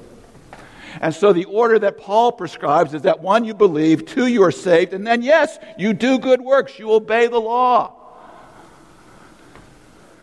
And 1.03 1.15
so 1.15 1.33
the 1.33 1.45
order 1.45 1.79
that 1.79 1.99
Paul 1.99 2.33
prescribes 2.33 2.95
is 2.95 3.03
that 3.03 3.21
one, 3.21 3.45
you 3.45 3.53
believe, 3.53 4.07
two, 4.07 4.27
you 4.27 4.43
are 4.43 4.51
saved, 4.51 4.95
and 4.95 5.07
then, 5.07 5.23
yes, 5.23 5.59
you 5.79 5.93
do 5.93 6.19
good 6.19 6.41
works, 6.41 6.79
you 6.79 6.91
obey 6.91 7.27
the 7.27 7.39
law. 7.39 8.00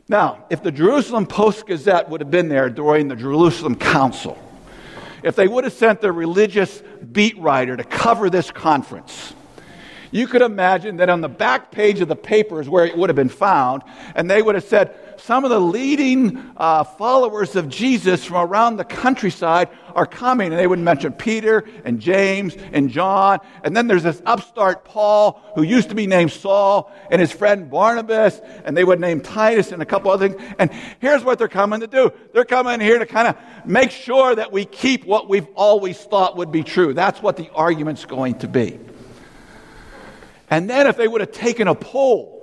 Now, 0.10 0.46
if 0.50 0.64
the 0.64 0.72
Jerusalem 0.72 1.26
Post 1.26 1.68
Gazette 1.68 2.10
would 2.10 2.22
have 2.22 2.32
been 2.32 2.48
there 2.48 2.70
during 2.70 3.10
the 3.10 3.16
Jerusalem 3.16 3.76
Council, 3.76 4.38
if 5.22 5.36
they 5.36 5.48
would 5.48 5.66
have 5.66 5.74
sent 5.74 6.00
their 6.00 6.14
religious 6.14 6.82
beat 7.12 7.38
writer 7.38 7.76
to 7.76 7.84
cover 7.84 8.30
this 8.30 8.50
conference, 8.50 9.34
you 10.12 10.28
could 10.28 10.42
imagine 10.42 10.98
that 10.98 11.10
on 11.10 11.22
the 11.22 11.30
back 11.30 11.72
page 11.72 12.02
of 12.02 12.08
the 12.08 12.16
paper 12.16 12.62
is 12.62 12.70
where 12.70 12.86
it 12.86 12.98
would 12.98 13.10
have 13.10 13.16
been 13.16 13.30
found, 13.30 13.84
and 14.16 14.30
they 14.30 14.42
would 14.42 14.56
have 14.56 14.64
said, 14.64 14.96
Some 15.18 15.44
of 15.44 15.50
the 15.50 15.60
leading 15.60 16.54
uh, 16.58 16.84
followers 16.84 17.56
of 17.56 17.70
Jesus 17.70 18.26
from 18.26 18.50
around 18.50 18.78
the 18.78 18.86
countryside 18.86 19.70
are 19.98 20.06
coming. 20.06 20.52
And 20.52 20.60
they 20.60 20.68
would 20.68 20.80
mention 20.80 21.12
Peter 21.12 21.66
and 21.84 22.00
James 22.00 22.56
and 22.72 22.90
John. 22.90 23.40
And 23.64 23.76
then 23.76 23.88
there's 23.88 24.04
this 24.04 24.22
upstart 24.26 24.86
Paul, 24.86 25.42
who 25.56 25.64
used 25.64 25.90
to 25.90 25.96
be 25.96 26.08
named 26.08 26.32
Saul, 26.32 26.92
and 27.10 27.20
his 27.20 27.32
friend 27.32 27.70
Barnabas, 27.70 28.40
and 28.64 28.78
they 28.78 28.84
would 28.84 29.00
name 29.00 29.22
Titus 29.22 29.72
and 29.72 29.82
a 29.82 29.86
couple 29.86 30.12
other 30.12 30.30
things. 30.30 30.42
And 30.60 30.72
here's 31.00 31.24
what 31.24 31.40
they're 31.40 31.48
coming 31.48 31.82
to 31.82 31.88
do 31.88 32.14
they're 32.34 32.46
coming 32.46 32.80
here 32.80 33.00
to 33.00 33.06
kind 33.06 33.28
of 33.28 33.36
make 33.66 33.92
sure 33.92 34.36
that 34.36 34.52
we 34.52 34.66
keep 34.66 35.06
what 35.06 35.28
we've 35.28 35.48
always 35.56 35.98
thought 35.98 36.38
would 36.38 36.52
be 36.52 36.64
true. 36.64 36.94
That's 36.94 37.22
what 37.22 37.36
the 37.36 37.50
argument's 37.54 38.06
going 38.06 38.40
to 38.40 38.48
be. 38.48 38.80
And 40.50 40.70
then 40.70 40.88
if 40.88 40.98
they 40.98 41.08
would 41.08 41.22
have 41.22 41.32
taken 41.32 41.68
a 41.68 41.76
poll, 41.76 42.38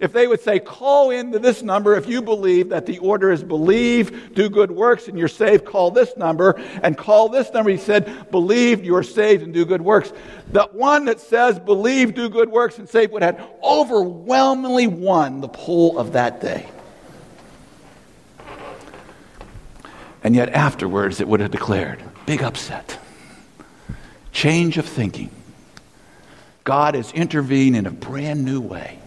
if 0.00 0.12
they 0.12 0.26
would 0.26 0.40
say, 0.40 0.58
call 0.58 1.10
into 1.10 1.38
this 1.38 1.62
number 1.62 1.94
if 1.94 2.08
you 2.08 2.20
believe 2.20 2.70
that 2.70 2.86
the 2.86 2.98
order 2.98 3.30
is 3.30 3.44
believe, 3.44 4.34
do 4.34 4.48
good 4.48 4.70
works, 4.70 5.06
and 5.08 5.18
you're 5.18 5.28
saved, 5.28 5.64
call 5.64 5.90
this 5.90 6.16
number, 6.16 6.60
and 6.82 6.96
call 6.96 7.28
this 7.28 7.52
number. 7.52 7.70
He 7.70 7.76
said, 7.76 8.30
believe, 8.30 8.84
you 8.84 8.96
are 8.96 9.04
saved, 9.04 9.42
and 9.42 9.54
do 9.54 9.64
good 9.64 9.82
works. 9.82 10.12
The 10.50 10.64
one 10.72 11.04
that 11.04 11.20
says 11.20 11.58
believe, 11.58 12.14
do 12.14 12.28
good 12.28 12.48
works, 12.48 12.78
and 12.78 12.88
save 12.88 13.12
would 13.12 13.22
have 13.22 13.40
overwhelmingly 13.62 14.88
won 14.88 15.40
the 15.40 15.48
poll 15.48 15.98
of 15.98 16.12
that 16.12 16.40
day. 16.40 16.68
And 20.24 20.34
yet 20.34 20.48
afterwards, 20.50 21.20
it 21.20 21.28
would 21.28 21.40
have 21.40 21.50
declared 21.50 22.02
big 22.26 22.42
upset, 22.42 22.98
change 24.32 24.78
of 24.78 24.86
thinking. 24.86 25.30
God 26.64 26.94
has 26.94 27.12
intervened 27.12 27.76
in 27.76 27.84
a 27.84 27.90
brand 27.90 28.44
new 28.44 28.60
way. 28.60 28.98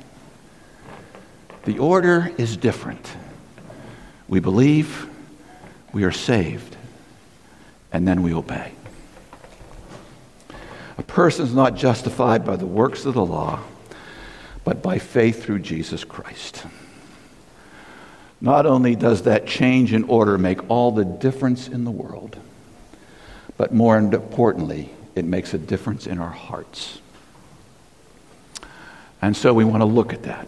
The 1.66 1.80
order 1.80 2.32
is 2.38 2.56
different. 2.56 3.12
We 4.28 4.40
believe, 4.40 5.10
we 5.92 6.04
are 6.04 6.12
saved, 6.12 6.78
and 7.92 8.08
then 8.08 8.22
we 8.22 8.34
obey. 8.34 8.72
A 11.00 11.04
person 11.04 11.46
is 11.46 11.54
not 11.54 11.76
justified 11.76 12.46
by 12.46 12.56
the 12.56 12.66
works 12.66 13.06
of 13.06 13.16
the 13.16 13.26
law, 13.26 13.60
but 14.64 14.84
by 14.84 15.00
faith 15.00 15.44
through 15.44 15.60
Jesus 15.60 16.04
Christ. 16.04 16.66
Not 18.40 18.68
only 18.68 18.96
does 18.96 19.24
that 19.24 19.48
change 19.48 19.94
in 19.94 20.04
order 20.04 20.38
make 20.38 20.70
all 20.70 20.92
the 20.92 21.06
difference 21.06 21.68
in 21.68 21.86
the 21.86 21.92
world, 21.92 22.38
but 23.58 23.74
more 23.74 23.98
importantly, 23.98 24.94
it 25.16 25.26
makes 25.26 25.56
a 25.56 25.58
difference 25.58 26.06
in 26.06 26.20
our 26.20 26.30
hearts. 26.30 27.02
And 29.22 29.36
so 29.36 29.54
we 29.54 29.66
want 29.66 29.82
to 29.82 29.86
look 29.86 30.14
at 30.14 30.24
that. 30.24 30.48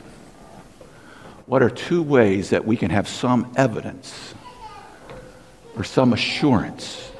What 1.45 1.63
are 1.63 1.69
two 1.69 2.03
ways 2.03 2.51
that 2.51 2.65
we 2.65 2.77
can 2.77 2.91
have 2.91 3.07
some 3.07 3.51
evidence 3.55 4.35
or 5.75 5.83
some 5.83 6.13
assurance 6.13 7.11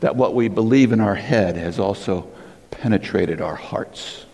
that 0.00 0.16
what 0.16 0.34
we 0.34 0.48
believe 0.48 0.92
in 0.92 1.00
our 1.00 1.14
head 1.14 1.56
has 1.56 1.78
also 1.78 2.30
penetrated 2.70 3.40
our 3.40 3.54
hearts? 3.54 4.24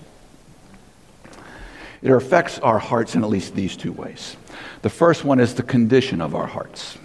It 2.00 2.12
affects 2.12 2.60
our 2.60 2.78
hearts 2.78 3.16
in 3.16 3.24
at 3.24 3.28
least 3.28 3.56
these 3.56 3.76
two 3.76 3.92
ways. 3.92 4.36
The 4.82 4.90
first 4.90 5.24
one 5.24 5.40
is 5.40 5.54
the 5.54 5.64
condition 5.64 6.20
of 6.20 6.36
our 6.36 6.46
hearts. 6.46 6.96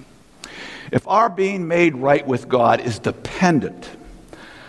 If 0.91 1.07
our 1.07 1.29
being 1.29 1.67
made 1.67 1.95
right 1.95 2.25
with 2.25 2.47
God 2.47 2.79
is 2.81 2.99
dependent 2.99 3.89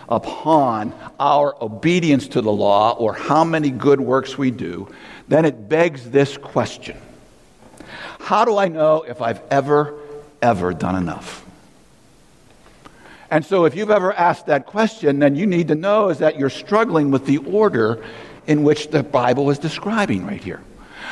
upon 0.09 0.95
our 1.19 1.55
obedience 1.63 2.29
to 2.29 2.41
the 2.41 2.53
law 2.53 2.93
or 2.93 3.15
how 3.15 3.45
many 3.45 3.71
good 3.71 4.01
works 4.01 4.37
we 4.37 4.51
do, 4.51 4.89
then 5.29 5.45
it 5.45 5.69
begs 5.69 6.11
this 6.11 6.37
question 6.37 6.97
How 8.21 8.45
do 8.45 8.59
I 8.59 8.69
know 8.69 9.03
if 9.03 9.21
I've 9.23 9.41
ever, 9.51 9.99
ever 10.43 10.73
done 10.73 10.97
enough? 10.97 11.45
And 13.31 13.45
so, 13.45 13.65
if 13.65 13.75
you've 13.75 13.91
ever 13.91 14.13
asked 14.13 14.47
that 14.47 14.67
question, 14.67 15.19
then 15.19 15.35
you 15.35 15.47
need 15.47 15.69
to 15.69 15.75
know 15.75 16.11
is 16.11 16.19
that 16.19 16.39
you're 16.39 16.51
struggling 16.51 17.11
with 17.11 17.27
the 17.27 17.39
order 17.39 18.05
in 18.47 18.63
which 18.63 18.89
the 18.89 19.03
Bible 19.03 19.51
is 19.51 19.59
describing 19.59 20.27
right 20.27 20.43
here. 20.43 20.63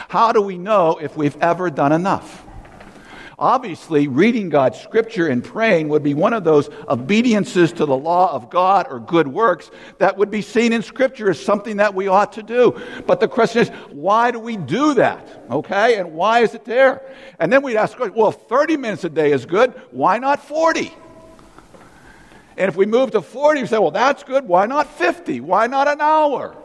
How 0.09 0.33
do 0.33 0.41
we 0.41 0.59
know 0.59 0.99
if 0.99 1.17
we've 1.17 1.37
ever 1.41 1.71
done 1.71 1.93
enough? 1.93 2.45
Obviously, 3.43 4.07
reading 4.07 4.51
God's 4.51 4.79
scripture 4.79 5.27
and 5.27 5.43
praying 5.43 5.89
would 5.89 6.05
be 6.05 6.15
one 6.15 6.33
of 6.33 6.45
those 6.45 6.71
obediences 6.89 7.73
to 7.73 7.85
the 7.85 7.97
law 7.97 8.33
of 8.33 8.51
God 8.51 8.87
or 8.89 9.01
good 9.01 9.27
works 9.27 9.69
that 9.99 10.17
would 10.17 10.31
be 10.31 10.43
seen 10.43 10.73
in 10.73 10.81
scripture 10.81 11.29
as 11.29 11.45
something 11.45 11.79
that 11.79 11.93
we 11.93 12.07
ought 12.07 12.35
to 12.35 12.45
do. 12.45 12.81
But 13.05 13.19
the 13.19 13.27
question 13.27 13.63
is, 13.63 13.69
why 13.91 14.31
do 14.31 14.39
we 14.39 14.57
do 14.57 14.95
that? 14.95 15.27
Okay? 15.51 15.97
And 15.97 16.13
why 16.13 16.45
is 16.45 16.55
it 16.55 16.65
there? 16.65 17.03
And 17.41 17.53
then 17.53 17.63
we'd 17.63 17.77
ask, 17.77 17.99
well, 18.15 18.31
30 18.31 18.77
minutes 18.77 19.03
a 19.03 19.11
day 19.11 19.33
is 19.33 19.45
good. 19.45 19.73
Why 19.91 20.19
not 20.19 20.47
40? 20.47 20.95
And 22.57 22.69
if 22.69 22.77
we 22.77 22.87
move 22.87 23.11
to 23.11 23.23
40, 23.23 23.63
we 23.63 23.67
say, 23.67 23.79
well, 23.79 23.91
that's 23.91 24.23
good. 24.23 24.47
Why 24.47 24.67
not 24.67 24.89
50? 24.89 25.41
Why 25.41 25.67
not 25.67 25.89
an 25.89 26.01
hour? 26.01 26.57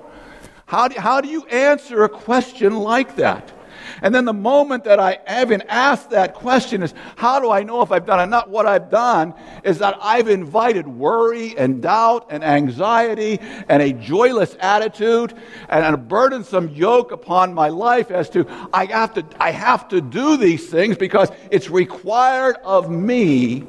How 0.68 0.90
do, 0.90 1.00
how 1.00 1.22
do 1.22 1.28
you 1.28 1.44
answer 1.48 2.04
a 2.04 2.10
question 2.10 2.76
like 2.76 3.16
that? 3.16 3.57
And 4.02 4.14
then 4.14 4.26
the 4.26 4.34
moment 4.34 4.84
that 4.84 5.00
I 5.00 5.20
even 5.42 5.62
ask 5.64 6.10
that 6.10 6.34
question 6.34 6.84
is, 6.84 6.94
how 7.16 7.40
do 7.40 7.50
I 7.50 7.64
know 7.64 7.82
if 7.82 7.92
I've 7.92 8.06
done 8.06 8.20
enough? 8.20 8.48
What 8.48 8.66
I've 8.66 8.90
done 8.90 9.34
is 9.64 9.80
that 9.80 9.98
I've 10.02 10.28
invited 10.28 10.88
worry 10.88 11.58
and 11.58 11.82
doubt 11.82 12.28
and 12.30 12.44
anxiety 12.44 13.40
and 13.68 13.82
a 13.82 13.94
joyless 13.94 14.56
attitude 14.60 15.34
and 15.70 15.96
a 15.96 15.98
burdensome 15.98 16.70
yoke 16.70 17.12
upon 17.12 17.54
my 17.54 17.70
life 17.70 18.12
as 18.12 18.30
to 18.32 18.46
I 18.74 18.86
have 18.86 19.14
to, 19.16 19.26
I 19.40 19.52
have 19.52 19.88
to 19.90 20.02
do 20.02 20.38
these 20.38 20.70
things 20.70 20.98
because 20.98 21.30
it's 21.52 21.70
required 21.70 22.58
of 22.64 22.90
me 22.90 23.66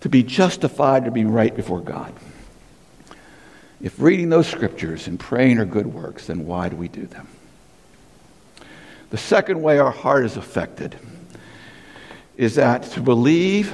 to 0.00 0.08
be 0.08 0.22
justified, 0.22 1.04
to 1.04 1.10
be 1.10 1.24
right 1.24 1.54
before 1.54 1.80
God. 1.80 2.12
If 3.80 4.00
reading 4.00 4.28
those 4.28 4.48
scriptures 4.48 5.06
and 5.06 5.18
praying 5.18 5.58
are 5.58 5.64
good 5.64 5.86
works, 5.86 6.26
then 6.26 6.46
why 6.46 6.68
do 6.68 6.76
we 6.76 6.88
do 6.88 7.06
them? 7.06 7.28
The 9.10 9.16
second 9.16 9.62
way 9.62 9.78
our 9.78 9.90
heart 9.90 10.24
is 10.24 10.36
affected 10.36 10.96
is 12.36 12.56
that 12.56 12.82
to 12.84 13.00
believe 13.00 13.72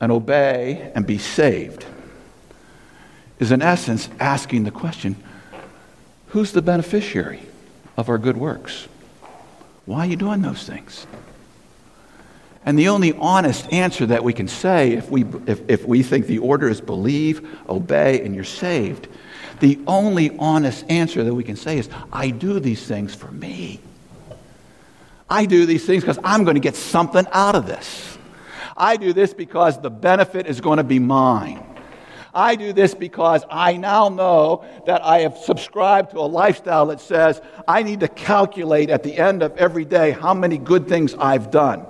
and 0.00 0.10
obey 0.10 0.92
and 0.94 1.06
be 1.06 1.18
saved 1.18 1.86
is, 3.38 3.52
in 3.52 3.62
essence, 3.62 4.08
asking 4.20 4.64
the 4.64 4.70
question 4.70 5.16
who's 6.28 6.52
the 6.52 6.62
beneficiary 6.62 7.42
of 7.96 8.08
our 8.08 8.18
good 8.18 8.36
works? 8.36 8.88
Why 9.86 10.00
are 10.00 10.06
you 10.06 10.16
doing 10.16 10.42
those 10.42 10.66
things? 10.66 11.06
And 12.66 12.78
the 12.78 12.88
only 12.88 13.12
honest 13.12 13.70
answer 13.72 14.06
that 14.06 14.24
we 14.24 14.32
can 14.32 14.48
say 14.48 14.92
if 14.92 15.10
we, 15.10 15.24
if, 15.46 15.68
if 15.68 15.84
we 15.86 16.02
think 16.02 16.26
the 16.26 16.38
order 16.38 16.68
is 16.68 16.80
believe, 16.80 17.46
obey, 17.68 18.24
and 18.24 18.34
you're 18.34 18.42
saved, 18.42 19.06
the 19.60 19.78
only 19.86 20.36
honest 20.38 20.84
answer 20.88 21.22
that 21.24 21.34
we 21.34 21.44
can 21.44 21.56
say 21.56 21.78
is, 21.78 21.88
I 22.12 22.30
do 22.30 22.58
these 22.58 22.84
things 22.84 23.14
for 23.14 23.30
me. 23.30 23.80
I 25.28 25.46
do 25.46 25.66
these 25.66 25.86
things 25.86 26.02
because 26.02 26.18
I'm 26.22 26.44
going 26.44 26.54
to 26.54 26.60
get 26.60 26.76
something 26.76 27.26
out 27.32 27.54
of 27.54 27.66
this. 27.66 28.18
I 28.76 28.96
do 28.96 29.12
this 29.12 29.32
because 29.32 29.80
the 29.80 29.90
benefit 29.90 30.46
is 30.46 30.60
going 30.60 30.78
to 30.78 30.84
be 30.84 30.98
mine. 30.98 31.64
I 32.34 32.56
do 32.56 32.72
this 32.72 32.94
because 32.94 33.44
I 33.48 33.76
now 33.76 34.08
know 34.08 34.64
that 34.86 35.02
I 35.04 35.20
have 35.20 35.38
subscribed 35.38 36.10
to 36.10 36.18
a 36.18 36.26
lifestyle 36.26 36.86
that 36.86 37.00
says 37.00 37.40
I 37.68 37.84
need 37.84 38.00
to 38.00 38.08
calculate 38.08 38.90
at 38.90 39.04
the 39.04 39.16
end 39.16 39.42
of 39.42 39.56
every 39.56 39.84
day 39.84 40.10
how 40.10 40.34
many 40.34 40.58
good 40.58 40.88
things 40.88 41.14
I've 41.14 41.52
done. 41.52 41.86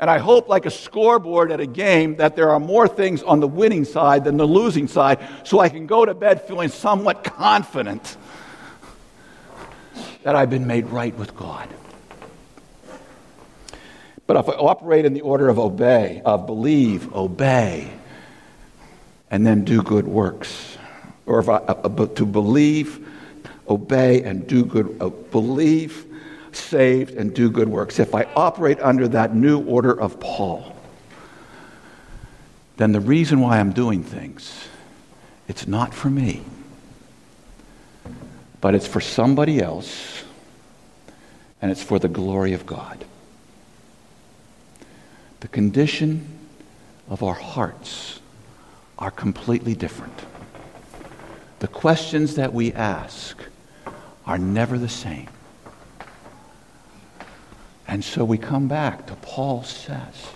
And 0.00 0.08
I 0.08 0.18
hope, 0.18 0.48
like 0.48 0.64
a 0.64 0.70
scoreboard 0.70 1.50
at 1.50 1.58
a 1.58 1.66
game, 1.66 2.14
that 2.16 2.36
there 2.36 2.50
are 2.50 2.60
more 2.60 2.86
things 2.86 3.20
on 3.24 3.40
the 3.40 3.48
winning 3.48 3.84
side 3.84 4.22
than 4.22 4.36
the 4.36 4.46
losing 4.46 4.86
side, 4.86 5.18
so 5.42 5.58
I 5.58 5.68
can 5.68 5.88
go 5.88 6.04
to 6.04 6.14
bed 6.14 6.46
feeling 6.46 6.68
somewhat 6.68 7.24
confident 7.24 8.16
that 10.22 10.36
I've 10.36 10.50
been 10.50 10.68
made 10.68 10.86
right 10.86 11.16
with 11.18 11.34
God. 11.34 11.68
But 14.28 14.36
if 14.36 14.48
I 14.50 14.52
operate 14.52 15.06
in 15.06 15.14
the 15.14 15.22
order 15.22 15.48
of 15.48 15.58
obey, 15.58 16.20
of 16.22 16.44
believe, 16.44 17.14
obey, 17.14 17.90
and 19.30 19.44
then 19.44 19.64
do 19.64 19.82
good 19.82 20.06
works, 20.06 20.76
or 21.24 21.38
if 21.38 21.48
I, 21.48 21.56
uh, 21.56 21.72
uh 21.84 22.06
to 22.06 22.26
believe, 22.26 23.08
obey, 23.66 24.22
and 24.22 24.46
do 24.46 24.66
good, 24.66 24.98
uh, 25.00 25.08
believe, 25.08 26.04
saved, 26.52 27.14
and 27.14 27.34
do 27.34 27.50
good 27.50 27.70
works, 27.70 27.98
if 27.98 28.14
I 28.14 28.24
operate 28.36 28.78
under 28.80 29.08
that 29.08 29.34
new 29.34 29.64
order 29.64 29.98
of 29.98 30.20
Paul, 30.20 30.76
then 32.76 32.92
the 32.92 33.00
reason 33.00 33.40
why 33.40 33.58
I'm 33.58 33.72
doing 33.72 34.04
things, 34.04 34.68
it's 35.48 35.66
not 35.66 35.94
for 35.94 36.10
me, 36.10 36.42
but 38.60 38.74
it's 38.74 38.86
for 38.86 39.00
somebody 39.00 39.62
else, 39.62 40.22
and 41.62 41.70
it's 41.70 41.82
for 41.82 41.98
the 41.98 42.08
glory 42.08 42.52
of 42.52 42.66
God. 42.66 43.06
The 45.40 45.48
condition 45.48 46.26
of 47.08 47.22
our 47.22 47.34
hearts 47.34 48.20
are 48.98 49.10
completely 49.10 49.74
different. 49.74 50.24
The 51.60 51.68
questions 51.68 52.34
that 52.34 52.52
we 52.52 52.72
ask 52.72 53.38
are 54.26 54.38
never 54.38 54.78
the 54.78 54.88
same. 54.88 55.28
And 57.86 58.04
so 58.04 58.24
we 58.24 58.36
come 58.36 58.68
back 58.68 59.06
to 59.06 59.14
Paul 59.14 59.62
says 59.62 60.28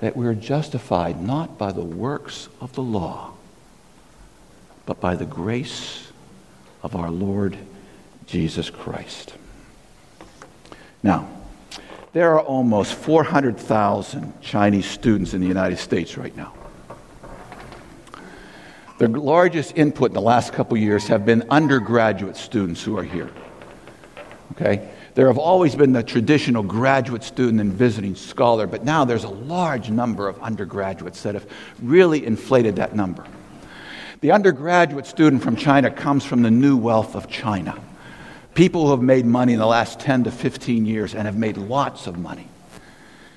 that 0.00 0.16
we're 0.16 0.34
justified 0.34 1.20
not 1.20 1.58
by 1.58 1.72
the 1.72 1.82
works 1.82 2.48
of 2.60 2.72
the 2.72 2.82
law, 2.82 3.32
but 4.86 5.00
by 5.00 5.14
the 5.14 5.26
grace 5.26 6.10
of 6.82 6.96
our 6.96 7.10
Lord 7.10 7.58
Jesus 8.26 8.70
Christ. 8.70 9.34
Now, 11.02 11.28
there 12.12 12.34
are 12.34 12.40
almost 12.40 12.94
400,000 12.94 14.40
Chinese 14.40 14.86
students 14.86 15.34
in 15.34 15.40
the 15.40 15.46
United 15.46 15.78
States 15.78 16.16
right 16.16 16.34
now. 16.36 16.54
The 18.98 19.08
largest 19.08 19.76
input 19.76 20.10
in 20.10 20.14
the 20.14 20.20
last 20.20 20.52
couple 20.52 20.76
years 20.76 21.06
have 21.06 21.24
been 21.24 21.46
undergraduate 21.50 22.36
students 22.36 22.82
who 22.82 22.98
are 22.98 23.04
here. 23.04 23.30
Okay? 24.52 24.88
There 25.14 25.28
have 25.28 25.38
always 25.38 25.74
been 25.74 25.92
the 25.92 26.02
traditional 26.02 26.62
graduate 26.62 27.22
student 27.22 27.60
and 27.60 27.72
visiting 27.72 28.14
scholar, 28.14 28.66
but 28.66 28.84
now 28.84 29.04
there's 29.04 29.24
a 29.24 29.28
large 29.28 29.90
number 29.90 30.28
of 30.28 30.40
undergraduates 30.40 31.22
that 31.22 31.34
have 31.34 31.46
really 31.82 32.24
inflated 32.24 32.76
that 32.76 32.94
number. 32.96 33.24
The 34.20 34.32
undergraduate 34.32 35.06
student 35.06 35.42
from 35.42 35.54
China 35.54 35.90
comes 35.90 36.24
from 36.24 36.42
the 36.42 36.50
new 36.50 36.76
wealth 36.76 37.14
of 37.14 37.28
China. 37.28 37.80
People 38.58 38.86
who 38.86 38.90
have 38.90 39.02
made 39.02 39.24
money 39.24 39.52
in 39.52 39.60
the 39.60 39.66
last 39.66 40.00
10 40.00 40.24
to 40.24 40.32
15 40.32 40.84
years 40.84 41.14
and 41.14 41.26
have 41.26 41.36
made 41.36 41.56
lots 41.56 42.08
of 42.08 42.18
money. 42.18 42.48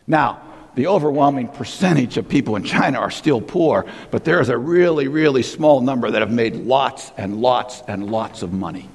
Now, 0.07 0.41
the 0.73 0.87
overwhelming 0.87 1.47
percentage 1.49 2.17
of 2.17 2.27
people 2.27 2.55
in 2.55 2.63
China 2.63 2.97
are 2.97 3.11
still 3.11 3.39
poor, 3.39 3.85
but 4.09 4.23
there 4.23 4.41
is 4.41 4.49
a 4.49 4.57
really, 4.57 5.07
really 5.07 5.43
small 5.43 5.79
number 5.81 6.09
that 6.09 6.23
have 6.23 6.31
made 6.31 6.55
lots 6.55 7.11
and 7.17 7.39
lots 7.39 7.83
and 7.87 8.09
lots 8.09 8.41
of 8.41 8.51
money. 8.51 8.89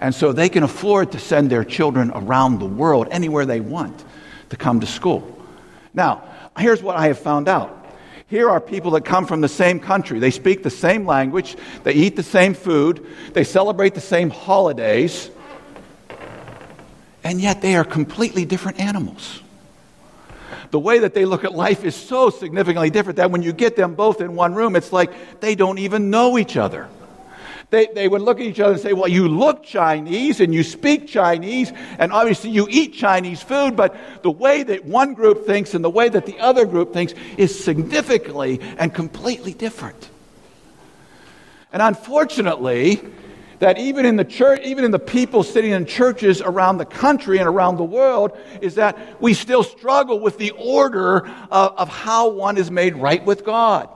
And 0.00 0.14
so 0.14 0.32
they 0.32 0.48
can 0.48 0.62
afford 0.62 1.10
to 1.10 1.18
send 1.18 1.50
their 1.50 1.64
children 1.64 2.12
around 2.12 2.60
the 2.60 2.66
world, 2.66 3.08
anywhere 3.10 3.44
they 3.44 3.58
want, 3.58 4.04
to 4.50 4.56
come 4.56 4.78
to 4.78 4.86
school. 4.86 5.36
Now, 5.92 6.22
here's 6.60 6.80
what 6.80 6.94
I 6.94 7.08
have 7.08 7.18
found 7.18 7.48
out. 7.48 7.76
Here 8.28 8.48
are 8.48 8.60
people 8.60 8.92
that 8.92 9.04
come 9.04 9.26
from 9.26 9.40
the 9.40 9.48
same 9.48 9.80
country. 9.80 10.20
They 10.20 10.30
speak 10.30 10.62
the 10.62 10.70
same 10.70 11.06
language. 11.06 11.56
They 11.82 11.94
eat 11.94 12.14
the 12.14 12.22
same 12.22 12.54
food. 12.54 13.04
They 13.32 13.42
celebrate 13.42 13.96
the 13.96 14.00
same 14.00 14.30
holidays 14.30 15.28
and 17.24 17.40
yet 17.40 17.60
they 17.62 17.76
are 17.76 17.84
completely 17.84 18.44
different 18.44 18.80
animals. 18.80 19.42
The 20.70 20.78
way 20.78 21.00
that 21.00 21.14
they 21.14 21.24
look 21.24 21.44
at 21.44 21.52
life 21.52 21.84
is 21.84 21.96
so 21.96 22.30
significantly 22.30 22.90
different 22.90 23.16
that 23.16 23.30
when 23.30 23.42
you 23.42 23.52
get 23.52 23.76
them 23.76 23.94
both 23.94 24.20
in 24.20 24.36
one 24.36 24.54
room, 24.54 24.76
it's 24.76 24.92
like 24.92 25.40
they 25.40 25.54
don't 25.54 25.78
even 25.78 26.10
know 26.10 26.38
each 26.38 26.56
other. 26.56 26.88
They, 27.70 27.86
they 27.86 28.08
would 28.08 28.22
look 28.22 28.40
at 28.40 28.46
each 28.46 28.58
other 28.58 28.72
and 28.72 28.80
say, 28.80 28.92
Well, 28.92 29.08
you 29.08 29.28
look 29.28 29.62
Chinese 29.62 30.40
and 30.40 30.52
you 30.52 30.64
speak 30.64 31.06
Chinese, 31.06 31.72
and 31.98 32.12
obviously 32.12 32.50
you 32.50 32.66
eat 32.68 32.94
Chinese 32.94 33.42
food, 33.42 33.76
but 33.76 33.96
the 34.22 34.30
way 34.30 34.64
that 34.64 34.84
one 34.84 35.14
group 35.14 35.46
thinks 35.46 35.74
and 35.74 35.84
the 35.84 35.90
way 35.90 36.08
that 36.08 36.26
the 36.26 36.38
other 36.40 36.66
group 36.66 36.92
thinks 36.92 37.14
is 37.36 37.64
significantly 37.64 38.60
and 38.78 38.92
completely 38.92 39.54
different. 39.54 40.10
And 41.72 41.80
unfortunately, 41.80 43.00
that 43.60 43.78
even 43.78 44.04
in 44.04 44.16
the 44.16 44.24
church, 44.24 44.60
even 44.64 44.84
in 44.84 44.90
the 44.90 44.98
people 44.98 45.42
sitting 45.42 45.70
in 45.70 45.86
churches 45.86 46.40
around 46.40 46.78
the 46.78 46.86
country 46.86 47.38
and 47.38 47.46
around 47.46 47.76
the 47.76 47.84
world, 47.84 48.36
is 48.60 48.74
that 48.74 49.20
we 49.20 49.34
still 49.34 49.62
struggle 49.62 50.18
with 50.18 50.38
the 50.38 50.50
order 50.52 51.26
of, 51.50 51.72
of 51.76 51.88
how 51.88 52.30
one 52.30 52.56
is 52.56 52.70
made 52.70 52.96
right 52.96 53.24
with 53.24 53.44
God. 53.44 53.88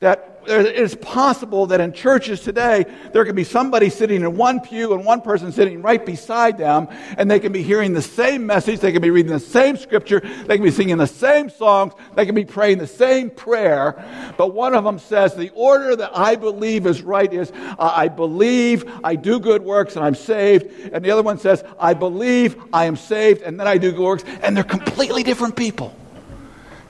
That 0.00 0.33
it 0.46 0.76
is 0.76 0.94
possible 0.96 1.66
that 1.66 1.80
in 1.80 1.92
churches 1.92 2.40
today, 2.40 2.84
there 3.12 3.24
can 3.24 3.34
be 3.34 3.44
somebody 3.44 3.90
sitting 3.90 4.22
in 4.22 4.36
one 4.36 4.60
pew 4.60 4.92
and 4.92 5.04
one 5.04 5.20
person 5.20 5.52
sitting 5.52 5.82
right 5.82 6.04
beside 6.04 6.58
them, 6.58 6.88
and 7.16 7.30
they 7.30 7.40
can 7.40 7.52
be 7.52 7.62
hearing 7.62 7.92
the 7.92 8.02
same 8.02 8.46
message, 8.46 8.80
they 8.80 8.92
can 8.92 9.02
be 9.02 9.10
reading 9.10 9.32
the 9.32 9.40
same 9.40 9.76
scripture, 9.76 10.20
they 10.20 10.56
can 10.56 10.64
be 10.64 10.70
singing 10.70 10.96
the 10.96 11.06
same 11.06 11.50
songs, 11.50 11.92
they 12.14 12.26
can 12.26 12.34
be 12.34 12.44
praying 12.44 12.78
the 12.78 12.86
same 12.86 13.30
prayer, 13.30 14.04
but 14.36 14.54
one 14.54 14.74
of 14.74 14.84
them 14.84 14.98
says, 14.98 15.34
The 15.34 15.50
order 15.50 15.96
that 15.96 16.16
I 16.16 16.36
believe 16.36 16.86
is 16.86 17.02
right 17.02 17.32
is 17.32 17.50
uh, 17.52 17.92
I 17.94 18.08
believe, 18.08 18.84
I 19.02 19.16
do 19.16 19.40
good 19.40 19.62
works, 19.62 19.96
and 19.96 20.04
I'm 20.04 20.14
saved. 20.14 20.92
And 20.92 21.04
the 21.04 21.10
other 21.10 21.22
one 21.22 21.38
says, 21.38 21.64
I 21.78 21.94
believe, 21.94 22.60
I 22.72 22.86
am 22.86 22.96
saved, 22.96 23.42
and 23.42 23.58
then 23.58 23.66
I 23.66 23.78
do 23.78 23.92
good 23.92 24.00
works. 24.00 24.24
And 24.42 24.56
they're 24.56 24.64
completely 24.64 25.22
different 25.22 25.56
people. 25.56 25.94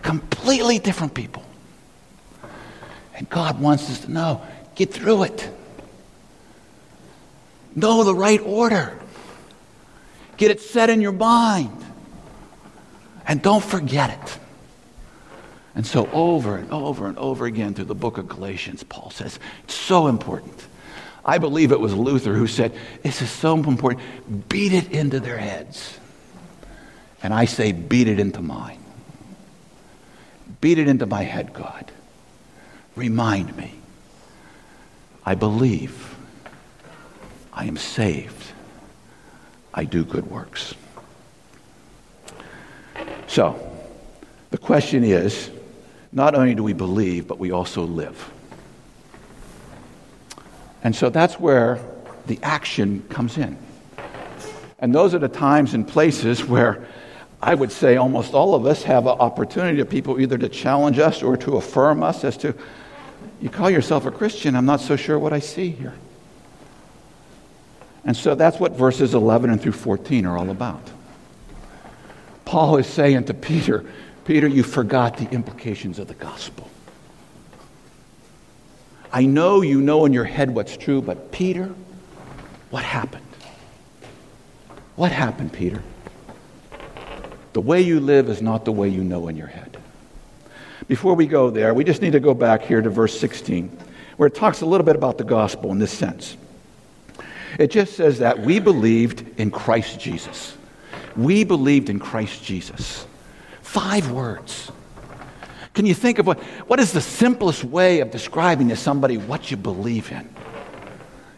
Completely 0.03 0.79
different 0.79 1.15
people. 1.15 1.44
And 3.15 3.29
God 3.29 3.61
wants 3.61 3.89
us 3.91 4.01
to 4.01 4.11
know 4.11 4.43
get 4.75 4.93
through 4.93 5.25
it. 5.25 5.49
Know 7.77 8.05
the 8.05 8.15
right 8.15 8.41
order. 8.41 8.99
Get 10.37 10.51
it 10.51 10.61
set 10.61 10.91
in 10.91 11.01
your 11.01 11.13
mind. 11.13 11.85
And 13.27 13.41
don't 13.41 13.65
forget 13.65 14.11
it. 14.11 14.39
And 15.77 15.87
so, 15.87 16.09
over 16.13 16.57
and 16.57 16.71
over 16.71 17.09
and 17.09 17.19
over 17.19 17.47
again 17.47 17.75
through 17.75 17.87
the 17.87 17.95
book 17.95 18.17
of 18.19 18.29
Galatians, 18.29 18.85
Paul 18.85 19.11
says, 19.11 19.41
it's 19.65 19.75
so 19.75 20.07
important. 20.07 20.67
I 21.25 21.39
believe 21.39 21.73
it 21.73 21.81
was 21.81 21.95
Luther 21.95 22.35
who 22.35 22.47
said, 22.47 22.73
This 23.03 23.23
is 23.23 23.31
so 23.31 23.57
important. 23.57 24.49
Beat 24.49 24.73
it 24.73 24.93
into 24.93 25.21
their 25.21 25.39
heads. 25.39 25.99
And 27.23 27.33
I 27.33 27.47
say, 27.47 27.73
Beat 27.73 28.09
it 28.09 28.21
into 28.21 28.43
mine. 28.43 28.79
Beat 30.61 30.79
it 30.79 30.87
into 30.87 31.07
my 31.07 31.23
head, 31.23 31.55
God. 31.55 31.91
Remind 32.97 33.57
me. 33.57 33.75
I 35.25 35.35
believe. 35.35 36.17
I 37.53 37.65
am 37.67 37.77
saved. 37.77 38.53
I 39.73 39.85
do 39.85 40.05
good 40.05 40.31
works. 40.31 40.75
So, 43.27 43.59
the 44.51 44.59
question 44.59 45.03
is 45.03 45.51
not 46.13 46.35
only 46.37 46.55
do 46.55 46.63
we 46.63 46.73
believe, 46.73 47.27
but 47.27 47.39
we 47.39 47.51
also 47.51 47.83
live. 47.83 48.31
And 50.85 50.95
so 50.95 51.11
that's 51.11 51.41
where 51.41 51.81
the 52.27 52.39
action 52.43 53.05
comes 53.09 53.37
in. 53.39 53.57
And 54.79 54.95
those 54.95 55.15
are 55.15 55.19
the 55.19 55.29
times 55.29 55.75
and 55.75 55.89
places 55.89 56.45
where 56.45 56.87
I 57.43 57.55
would 57.55 57.73
say 57.73 57.97
almost 57.97 58.35
all 58.35 58.55
of 58.55 58.67
us 58.67 58.83
have 58.85 59.07
an 59.07 59.19
opportunity 59.19 59.79
to 59.79 59.85
people 59.85 60.21
either 60.21 60.39
to 60.39 60.49
challenge 60.49 60.99
us 60.99 61.23
or 61.23 61.37
to 61.39 61.57
affirm 61.57 62.03
us 62.03 62.23
as 62.23 62.37
to 62.39 62.55
you 63.41 63.51
call 63.51 63.71
yourself 63.71 64.07
a 64.07 64.11
Christian, 64.11 64.57
I'm 64.57 64.67
not 64.67 64.81
so 64.81 64.97
sure 64.97 65.19
what 65.19 65.33
I 65.33 65.41
see 65.41 65.71
here. 65.71 65.95
And 68.05 68.17
so 68.17 68.35
that's 68.35 68.59
what 68.59 68.73
verses 68.73 69.15
11 69.15 69.51
and 69.51 69.61
through 69.61 69.73
14 69.73 70.27
are 70.27 70.37
all 70.37 70.51
about. 70.51 70.91
Paul 72.45 72.77
is 72.77 72.87
saying 72.87 73.25
to 73.25 73.35
Peter, 73.35 73.85
Peter, 74.25 74.47
you 74.47 74.63
forgot 74.63 75.17
the 75.17 75.29
implications 75.31 75.99
of 75.99 76.09
the 76.09 76.15
gospel. 76.15 76.71
I 79.13 79.27
know 79.27 79.63
you 79.63 79.81
know 79.81 80.05
in 80.07 80.13
your 80.13 80.25
head 80.25 80.51
what's 80.51 80.77
true, 80.77 81.01
but 81.01 81.31
Peter, 81.31 81.75
what 82.71 82.83
happened? 82.83 83.25
What 84.97 85.13
happened, 85.13 85.53
Peter? 85.53 85.83
The 87.53 87.61
way 87.61 87.81
you 87.81 88.01
live 88.01 88.29
is 88.29 88.43
not 88.43 88.65
the 88.65 88.73
way 88.73 88.89
you 88.89 89.05
know 89.05 89.29
in 89.29 89.37
your 89.37 89.47
head. 89.47 89.74
Before 90.87 91.15
we 91.15 91.27
go 91.27 91.51
there, 91.51 91.73
we 91.73 91.85
just 91.85 92.03
need 92.03 92.13
to 92.13 92.21
go 92.21 92.35
back 92.35 92.63
here 92.63 92.83
to 92.83 92.91
verse 92.91 93.19
16, 93.19 93.77
where 94.17 94.27
it 94.27 94.35
talks 94.35 94.61
a 94.61 94.67
little 94.67 94.85
bit 94.85 94.97
about 94.97 95.19
the 95.19 95.25
gospel 95.25 95.71
in 95.73 95.79
this 95.79 95.93
sense. 95.93 96.37
It 97.59 97.71
just 97.71 97.95
says 97.95 98.19
that 98.19 98.41
we 98.41 98.59
believed 98.59 99.39
in 99.39 99.51
Christ 99.51 100.01
Jesus. 100.01 100.57
We 101.17 101.45
believed 101.45 101.89
in 101.89 101.99
Christ 101.99 102.43
Jesus. 102.43 103.07
Five 103.63 104.11
words. 104.11 104.71
Can 105.73 105.87
you 105.87 105.95
think 105.95 106.19
of 106.19 106.27
what, 106.27 106.41
what 106.69 106.79
is 106.79 106.93
the 106.93 107.01
simplest 107.01 107.65
way 107.65 108.01
of 108.01 108.11
describing 108.11 108.69
to 108.69 108.77
somebody 108.77 109.17
what 109.17 109.51
you 109.51 109.57
believe 109.57 110.11
in? 110.13 110.29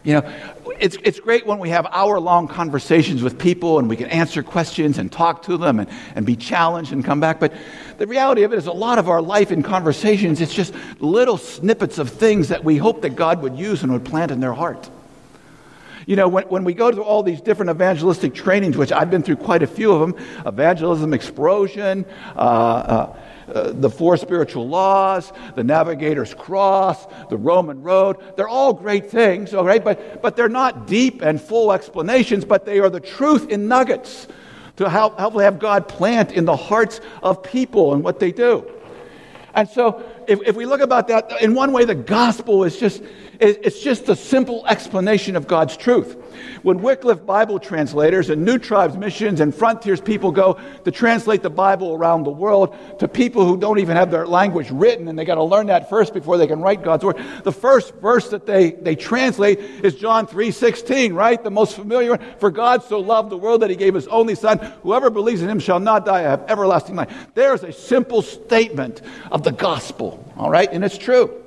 You 0.05 0.15
know, 0.15 0.33
it's, 0.81 0.97
it's 1.03 1.21
great 1.21 1.47
when 1.47 1.59
we 1.59 1.71
have 1.71 1.87
hour 1.91 2.19
long 2.21 2.49
conversations 2.49 3.23
with 3.23 3.39
people 3.39 3.79
and 3.79 3.89
we 3.89 3.97
can 3.97 4.07
answer 4.07 4.43
questions 4.43 4.99
and 4.99 5.11
talk 5.11 5.43
to 5.45 5.57
them 5.57 5.81
and, 5.81 5.89
and 6.15 6.27
be 6.27 6.37
challenged 6.37 6.93
and 6.93 7.05
come 7.05 7.21
back. 7.21 7.41
But 7.41 7.53
the 7.99 8.07
reality 8.07 8.43
of 8.43 8.53
it 8.53 8.57
is, 8.57 8.67
a 8.67 8.73
lot 8.73 8.99
of 8.99 9.09
our 9.09 9.23
life 9.23 9.51
in 9.51 9.63
conversations, 9.63 10.41
it's 10.41 10.55
just 10.55 10.75
little 11.01 11.39
snippets 11.39 11.99
of 11.99 12.11
things 12.11 12.49
that 12.49 12.65
we 12.65 12.77
hope 12.77 13.03
that 13.03 13.17
God 13.17 13.43
would 13.43 13.57
use 13.57 13.83
and 13.83 13.93
would 13.93 14.05
plant 14.05 14.31
in 14.31 14.41
their 14.41 14.55
heart. 14.55 14.91
You 16.07 16.15
know, 16.15 16.29
when, 16.29 16.45
when 16.45 16.65
we 16.65 16.73
go 16.73 16.91
to 16.91 17.03
all 17.03 17.25
these 17.25 17.41
different 17.41 17.71
evangelistic 17.71 18.33
trainings, 18.33 18.77
which 18.77 18.93
I've 18.93 19.11
been 19.11 19.25
through 19.25 19.37
quite 19.37 19.65
a 19.65 19.67
few 19.67 19.93
of 19.93 20.01
them 20.01 20.25
evangelism 20.47 21.13
explosion, 21.13 22.07
uh, 22.37 22.39
uh, 22.39 23.17
uh, 23.53 23.73
the 23.73 23.91
four 23.91 24.17
spiritual 24.17 24.69
laws, 24.69 25.33
the 25.55 25.65
navigator's 25.65 26.35
cross, 26.35 27.07
the 27.29 27.37
Roman 27.37 27.83
road. 27.83 28.17
They're 28.37 28.49
all 28.49 28.73
great 28.73 29.11
things, 29.11 29.55
all 29.55 29.65
right? 29.65 29.83
But, 29.83 30.23
but 30.23 30.37
they're 30.37 30.49
not 30.49 30.87
deep 30.87 31.23
and 31.23 31.41
full 31.41 31.73
explanations, 31.73 32.45
but 32.45 32.65
they 32.65 32.81
are 32.81 32.91
the 32.91 33.01
truth 33.01 33.49
in 33.49 33.69
nuggets 33.69 34.27
to 34.77 34.89
help, 34.89 35.19
help 35.19 35.41
have 35.41 35.59
God 35.59 35.89
plant 35.89 36.33
in 36.33 36.45
the 36.45 36.57
hearts 36.57 37.01
of 37.23 37.43
people 37.43 37.95
and 37.95 38.03
what 38.03 38.19
they 38.19 38.33
do. 38.33 38.71
And 39.55 39.69
so, 39.69 40.05
if, 40.29 40.41
if 40.43 40.57
we 40.57 40.67
look 40.67 40.81
about 40.81 41.09
that, 41.09 41.41
in 41.41 41.55
one 41.55 41.73
way, 41.73 41.85
the 41.85 41.95
gospel 41.95 42.65
is 42.65 42.79
just 42.79 43.03
it's 43.39 43.81
just 43.81 44.09
a 44.09 44.17
simple 44.17 44.67
explanation 44.67 45.37
of 45.37 45.47
God's 45.47 45.77
truth. 45.77 46.15
When 46.63 46.81
Wycliffe 46.81 47.25
Bible 47.25 47.59
translators 47.59 48.31
and 48.31 48.45
New 48.45 48.59
Tribes 48.59 48.97
missions 48.97 49.41
and 49.41 49.55
frontiers 49.55 50.01
people 50.01 50.33
go 50.33 50.59
to 50.85 50.91
translate 50.91 51.43
the 51.43 51.51
Bible 51.51 51.95
around 51.95 52.25
the 52.25 52.31
world 52.31 52.77
to 52.99 53.09
people 53.09 53.47
who 53.47 53.57
don't 53.57 53.79
even 53.79 53.97
have 53.97 54.11
their 54.11 54.27
language 54.27 54.71
written 54.71 55.09
and 55.09 55.19
they 55.19 55.25
got 55.25 55.37
to 55.37 55.43
learn 55.43 55.67
that 55.67 55.89
first 55.89 56.15
before 56.15 56.39
they 56.39 56.47
can 56.47 56.61
write 56.61 56.83
God's 56.83 57.05
word, 57.05 57.23
the 57.45 57.53
first 57.53 57.95
verse 57.97 58.29
that 58.31 58.47
they, 58.47 58.73
they 58.73 58.97
translate 58.97 59.59
is 59.59 59.95
John 59.95 60.27
3.16, 60.27 61.15
right? 61.15 61.43
The 61.43 61.51
most 61.51 61.77
familiar 61.77 62.11
one. 62.11 62.35
For 62.39 62.51
God 62.51 62.83
so 62.83 63.01
loved 63.01 63.31
the 63.31 63.37
world 63.37 63.63
that 63.63 63.71
he 63.71 63.77
gave 63.77 63.95
his 63.95 64.09
only 64.09 64.35
son. 64.35 64.59
Whoever 64.83 65.11
believes 65.11 65.43
in 65.43 65.49
him 65.49 65.61
shall 65.61 65.81
not 65.81 66.05
die, 66.05 66.23
have 66.23 66.45
everlasting 66.49 66.97
life. 66.97 67.29
There's 67.35 67.63
a 67.63 67.73
simple 67.73 68.23
statement 68.23 69.03
of 69.31 69.43
the 69.43 69.53
gospel, 69.53 70.16
all 70.37 70.51
right? 70.51 70.69
And 70.71 70.85
it's 70.85 70.99
true. 70.99 71.43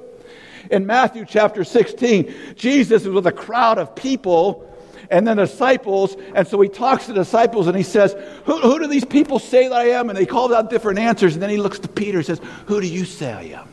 In 0.70 0.86
Matthew 0.86 1.26
chapter 1.28 1.64
16, 1.64 2.56
Jesus 2.56 3.04
is 3.04 3.10
with 3.10 3.28
a 3.28 3.32
crowd 3.32 3.78
of 3.78 3.96
people 3.96 4.66
and 5.10 5.28
then 5.28 5.38
disciples. 5.38 6.16
And 6.36 6.48
so 6.48 6.60
he 6.62 6.70
talks 6.70 7.06
to 7.06 7.14
the 7.14 7.20
disciples 7.20 7.68
and 7.68 7.76
he 7.76 7.84
says, 7.84 8.16
who, 8.46 8.60
who 8.60 8.80
do 8.80 8.88
these 8.88 9.06
people 9.06 9.40
say 9.40 9.68
that 9.68 9.76
I 9.76 9.90
am? 9.90 10.10
And 10.10 10.18
they 10.18 10.26
called 10.26 10.54
out 10.54 10.70
different 10.70 11.00
answers. 11.00 11.34
And 11.34 11.42
then 11.42 11.50
he 11.50 11.58
looks 11.58 11.80
to 11.80 11.88
Peter 11.88 12.18
and 12.18 12.26
says, 12.26 12.42
Who 12.68 12.80
do 12.82 12.88
you 12.88 13.06
say 13.06 13.32
I 13.32 13.60
am? 13.60 13.68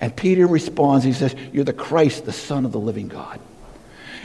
And 0.00 0.14
Peter 0.14 0.46
responds, 0.46 1.04
He 1.04 1.12
says, 1.12 1.34
You're 1.52 1.64
the 1.64 1.72
Christ, 1.72 2.24
the 2.24 2.32
Son 2.32 2.64
of 2.64 2.72
the 2.72 2.80
living 2.80 3.08
God. 3.08 3.40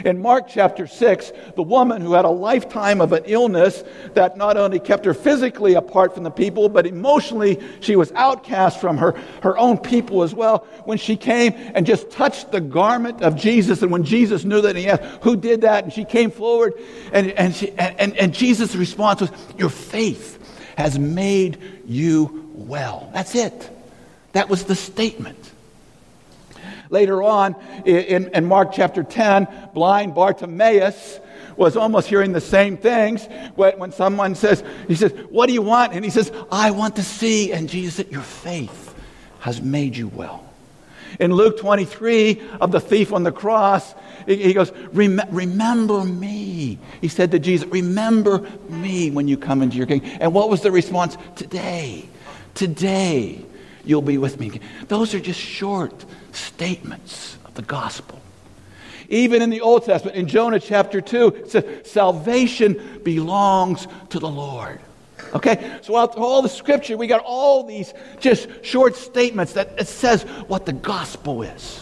In 0.04 0.22
Mark 0.22 0.48
chapter 0.50 0.88
6, 0.88 1.32
the 1.56 1.64
woman 1.64 2.02
who 2.02 2.14
had 2.14 2.26
a 2.26 2.30
lifetime 2.30 3.00
of 3.00 3.14
an 3.14 3.24
illness 3.26 3.84
that 4.14 4.36
not 4.36 4.58
only 4.58 4.80
kept 4.80 5.06
her 5.06 5.14
physically 5.14 5.76
apart 5.76 6.14
from 6.14 6.24
the 6.24 6.32
people, 6.32 6.68
but 6.68 6.86
emotionally 6.86 7.62
she 7.80 7.96
was 7.96 8.12
outcast 8.14 8.82
from 8.82 8.98
her, 8.98 9.14
her 9.42 9.58
own 9.58 9.78
people 9.78 10.24
as 10.24 10.34
well, 10.34 10.68
when 10.84 10.98
she 10.98 11.16
came 11.16 11.54
and 11.74 11.86
just 11.86 12.10
touched 12.12 12.52
the 12.52 12.60
garment 12.62 13.22
of 13.22 13.36
Jesus, 13.36 13.82
and 13.82 13.92
when 13.92 14.04
Jesus 14.04 14.44
knew 14.44 14.62
that, 14.62 14.76
he 14.76 14.88
asked, 14.88 15.04
Who 15.24 15.36
did 15.36 15.62
that? 15.62 15.86
And 15.86 15.94
she 15.94 16.04
came 16.04 16.32
forward, 16.32 16.74
and, 17.14 17.32
and, 17.32 17.56
she, 17.56 17.72
and, 17.74 18.18
and 18.18 18.34
Jesus' 18.34 18.76
response 18.76 19.22
was, 19.22 19.32
Your 19.58 19.70
faith 19.70 20.42
has 20.78 21.00
made 21.00 21.58
you 21.86 22.52
well. 22.54 23.10
That's 23.14 23.36
it. 23.36 23.70
That 24.34 24.50
was 24.50 24.66
the 24.66 24.76
statement. 24.76 25.54
Later 26.90 27.24
on 27.24 27.56
in, 27.86 28.30
in 28.34 28.46
Mark 28.46 28.72
chapter 28.72 29.04
10, 29.04 29.48
blind 29.74 30.16
Bartimaeus 30.16 31.20
was 31.58 31.78
almost 31.78 32.08
hearing 32.08 32.34
the 32.34 32.42
same 32.42 32.78
things 32.78 33.28
when, 33.56 33.92
someone 33.92 34.36
says, 34.36 34.64
he 34.88 34.96
says, 34.96 35.12
what 35.30 35.48
do 35.48 35.54
you 35.54 35.62
want? 35.62 35.94
And 35.94 36.04
he 36.04 36.12
says, 36.12 36.32
I 36.52 36.72
want 36.72 36.98
to 36.98 37.04
see. 37.04 37.52
And 37.52 37.70
Jesus 37.70 37.96
said, 37.96 38.12
your 38.12 38.22
faith 38.22 38.94
has 39.40 39.62
made 39.62 39.96
you 39.96 40.08
well. 40.10 40.44
In 41.20 41.32
Luke 41.32 41.58
23 41.58 42.42
of 42.60 42.72
the 42.72 42.80
thief 42.80 43.14
on 43.14 43.24
the 43.24 43.32
cross, 43.32 43.94
he 44.26 44.54
goes, 44.54 44.72
Remember 44.92 46.04
me. 46.04 46.80
He 47.00 47.08
said 47.08 47.32
to 47.32 47.40
Jesus, 47.40 47.68
Remember 47.70 48.40
me 48.70 49.12
when 49.12 49.28
you 49.28 49.38
come 49.38 49.62
into 49.62 49.78
your 49.78 49.86
kingdom. 49.86 50.10
And 50.20 50.34
what 50.34 50.50
was 50.50 50.62
the 50.62 50.72
response? 50.72 51.18
Today, 51.36 52.10
today, 52.54 53.46
you'll 53.86 54.02
be 54.02 54.18
with 54.18 54.40
me. 54.40 54.60
Those 54.88 55.14
are 55.14 55.20
just 55.20 55.40
short, 55.40 56.06
statements 56.36 57.38
of 57.46 57.54
the 57.56 57.62
gospel. 57.62 58.22
Even 59.10 59.42
in 59.42 59.50
the 59.50 59.62
Old 59.62 59.86
Testament, 59.86 60.18
in 60.18 60.28
Jonah 60.28 60.60
chapter 60.60 61.02
2, 61.02 61.28
it 61.28 61.52
says, 61.52 61.92
Salvation 61.92 63.02
belongs 63.04 63.88
to 64.10 64.20
the 64.20 64.30
Lord. 64.30 64.80
Okay, 65.34 65.80
so 65.82 65.96
out 65.96 66.16
all 66.18 66.42
the 66.42 66.50
scripture, 66.50 66.98
we 66.98 67.08
got 67.08 67.22
all 67.24 67.64
these 67.64 67.94
just 68.20 68.48
short 68.64 68.96
statements 68.96 69.54
that 69.54 69.80
it 69.80 69.88
says 69.88 70.24
what 70.48 70.66
the 70.66 70.74
gospel 70.74 71.44
is. 71.44 71.82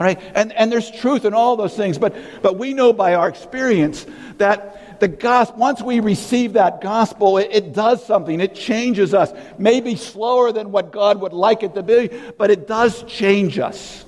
All 0.00 0.06
right, 0.06 0.18
and, 0.34 0.50
and 0.54 0.72
there's 0.72 0.90
truth 0.90 1.26
in 1.26 1.34
all 1.34 1.56
those 1.56 1.76
things, 1.76 1.98
but, 1.98 2.16
but 2.40 2.56
we 2.56 2.72
know 2.72 2.90
by 2.90 3.16
our 3.16 3.28
experience 3.28 4.06
that 4.38 4.98
the 4.98 5.08
gospel, 5.08 5.58
once 5.58 5.82
we 5.82 6.00
receive 6.00 6.54
that 6.54 6.80
gospel, 6.80 7.36
it, 7.36 7.50
it 7.52 7.74
does 7.74 8.02
something. 8.06 8.40
It 8.40 8.54
changes 8.54 9.12
us. 9.12 9.30
Maybe 9.58 9.96
slower 9.96 10.52
than 10.52 10.72
what 10.72 10.90
God 10.90 11.20
would 11.20 11.34
like 11.34 11.62
it 11.62 11.74
to 11.74 11.82
be, 11.82 12.08
but 12.38 12.50
it 12.50 12.66
does 12.66 13.02
change 13.02 13.58
us. 13.58 14.06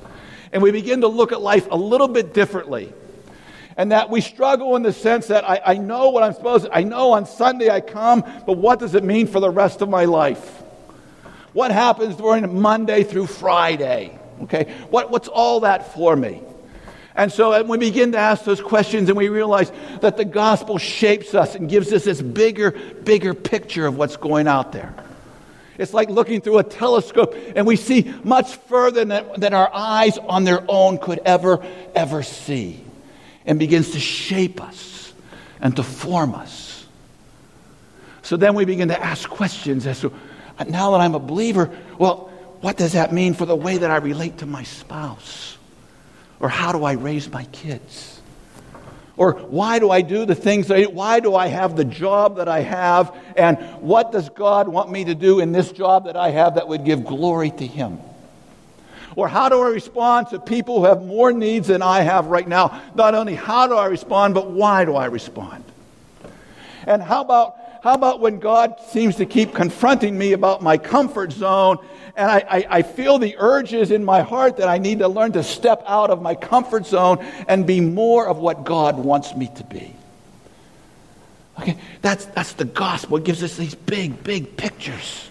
And 0.51 0.63
we 0.63 0.73
begin 0.73 1.03
to 1.03 1.09
look 1.09 1.31
at 1.31 1.43
life 1.43 1.69
a 1.71 1.77
little 1.77 2.09
bit 2.09 2.33
differently. 2.33 2.91
And 3.77 3.93
that 3.93 4.09
we 4.09 4.23
struggle 4.23 4.77
in 4.77 4.83
the 4.83 4.95
sense 4.95 5.27
that 5.27 5.47
I, 5.47 5.61
I 5.63 5.75
know 5.75 6.09
what 6.09 6.23
I'm 6.23 6.33
supposed 6.33 6.65
to, 6.65 6.75
I 6.75 6.85
know 6.85 7.13
on 7.13 7.27
Sunday 7.27 7.69
I 7.69 7.83
come, 7.83 8.25
but 8.47 8.57
what 8.57 8.79
does 8.79 8.95
it 8.95 9.05
mean 9.05 9.27
for 9.27 9.41
the 9.41 9.51
rest 9.51 9.83
of 9.83 9.91
my 9.91 10.07
life? 10.07 10.63
What 11.53 11.71
happens 11.71 12.17
during 12.17 12.63
Monday 12.63 13.05
through 13.05 13.27
Friday? 13.27 14.19
Okay, 14.43 14.75
what, 14.91 15.11
what's 15.11 15.29
all 15.29 15.61
that 15.61 15.95
for 15.95 16.17
me? 16.17 16.43
And 17.15 17.31
so 17.31 17.63
we 17.65 17.79
begin 17.79 18.13
to 18.13 18.19
ask 18.19 18.45
those 18.45 18.61
questions 18.61 19.09
and 19.09 19.19
we 19.19 19.29
realize 19.29 19.71
that 20.01 20.17
the 20.17 20.25
gospel 20.25 20.79
shapes 20.79 21.35
us 21.35 21.55
and 21.55 21.69
gives 21.69 21.93
us 21.93 22.05
this 22.05 22.23
bigger, 22.23 22.71
bigger 22.71 23.35
picture 23.35 23.87
of 23.87 23.99
what's 23.99 24.17
going 24.17 24.49
out 24.49 24.73
there. 24.73 24.95
It's 25.77 25.93
like 25.93 26.09
looking 26.09 26.41
through 26.41 26.59
a 26.59 26.65
telescope 26.65 27.35
and 27.55 27.67
we 27.67 27.77
see 27.77 28.13
much 28.25 28.57
further 28.57 29.05
than, 29.05 29.27
than 29.39 29.53
our 29.53 29.71
eyes 29.75 30.17
on 30.19 30.45
their 30.45 30.65
own 30.69 30.99
could 30.99 31.21
ever, 31.25 31.65
ever 31.95 32.23
see 32.23 32.83
and 33.45 33.59
begins 33.59 33.91
to 33.91 34.01
shape 34.01 34.63
us 34.63 35.13
and 35.61 35.77
to 35.77 35.83
form 35.83 36.35
us. 36.35 36.87
So 38.23 38.37
then 38.37 38.55
we 38.55 38.65
begin 38.65 38.89
to 38.89 39.03
ask 39.03 39.29
questions 39.29 39.87
as 39.87 40.01
to 40.01 40.13
now 40.69 40.93
that 40.93 41.01
I'm 41.01 41.15
a 41.15 41.19
believer, 41.19 41.71
well, 41.99 42.32
what 42.63 42.77
does 42.77 42.93
that 42.93 43.13
mean 43.13 43.35
for 43.35 43.45
the 43.45 43.57
way 43.57 43.77
that 43.77 43.91
I 43.91 43.97
relate 43.97 44.39
to 44.39 44.47
my 44.47 44.63
spouse? 44.63 45.59
Or 46.41 46.49
how 46.49 46.73
do 46.73 46.85
I 46.85 46.93
raise 46.93 47.31
my 47.31 47.45
kids? 47.47 48.21
Or 49.17 49.33
why 49.35 49.79
do 49.81 49.91
I 49.91 50.01
do 50.01 50.25
the 50.25 50.35
things 50.35 50.71
I, 50.71 50.85
why 50.85 51.21
do 51.21 51.35
I 51.35 51.49
have 51.49 51.77
the 51.77 51.85
job 51.85 52.37
that 52.37 52.49
I 52.49 52.61
have? 52.61 53.15
And 53.37 53.59
what 53.81 54.13
does 54.13 54.29
God 54.31 54.69
want 54.69 54.91
me 54.91 55.05
to 55.05 55.15
do 55.15 55.41
in 55.41 55.53
this 55.53 55.71
job 55.73 56.07
that 56.07 56.17
I 56.17 56.31
have 56.31 56.55
that 56.55 56.69
would 56.69 56.85
give 56.85 57.05
glory 57.05 57.51
to 57.51 57.67
Him? 57.67 57.99
Or 59.17 59.29
how 59.29 59.49
do 59.49 59.61
I 59.61 59.69
respond 59.69 60.29
to 60.29 60.39
people 60.39 60.81
who 60.81 60.85
have 60.87 61.03
more 61.05 61.33
needs 61.33 61.67
than 61.67 61.83
I 61.83 62.01
have 62.01 62.27
right 62.27 62.47
now? 62.47 62.81
Not 62.95 63.15
only 63.15 63.35
how 63.35 63.67
do 63.67 63.75
I 63.75 63.87
respond, 63.87 64.35
but 64.35 64.51
why 64.51 64.85
do 64.85 64.95
I 64.95 65.07
respond? 65.07 65.65
And 66.87 67.03
how 67.03 67.23
about 67.23 67.57
how 67.83 67.95
about 67.95 68.21
when 68.21 68.39
God 68.39 68.77
seems 68.91 69.17
to 69.17 69.27
keep 69.27 69.55
confronting 69.55 70.17
me 70.17 70.35
about 70.35 70.63
my 70.63 70.79
comfort 70.79 71.33
zone 71.33 71.79
and 72.15 72.31
I, 72.31 72.37
I, 72.49 72.67
I, 72.71 72.83
feel 72.83 73.19
the 73.19 73.35
urges 73.39 73.91
in 73.91 74.05
my 74.05 74.21
heart 74.21 74.59
that 74.59 74.69
I 74.69 74.79
need 74.79 75.01
to 75.01 75.09
learn 75.09 75.33
to 75.33 75.43
step 75.43 75.83
out 75.87 76.11
of 76.11 76.23
my 76.23 76.37
comfort 76.37 76.87
zone 76.87 77.19
and 77.49 77.67
be 77.67 77.81
more 77.81 78.29
of 78.29 78.39
what 78.39 78.65
God 78.65 78.99
wants 78.99 79.35
me 79.35 79.51
to 79.57 79.65
be? 79.65 79.97
Okay, 81.59 81.77
that's, 82.03 82.27
that's 82.27 82.53
the 82.53 82.67
gospel. 82.67 83.17
It 83.17 83.25
gives 83.25 83.43
us 83.43 83.57
these 83.57 83.75
big, 83.75 84.23
big 84.23 84.57
pictures. 84.57 85.29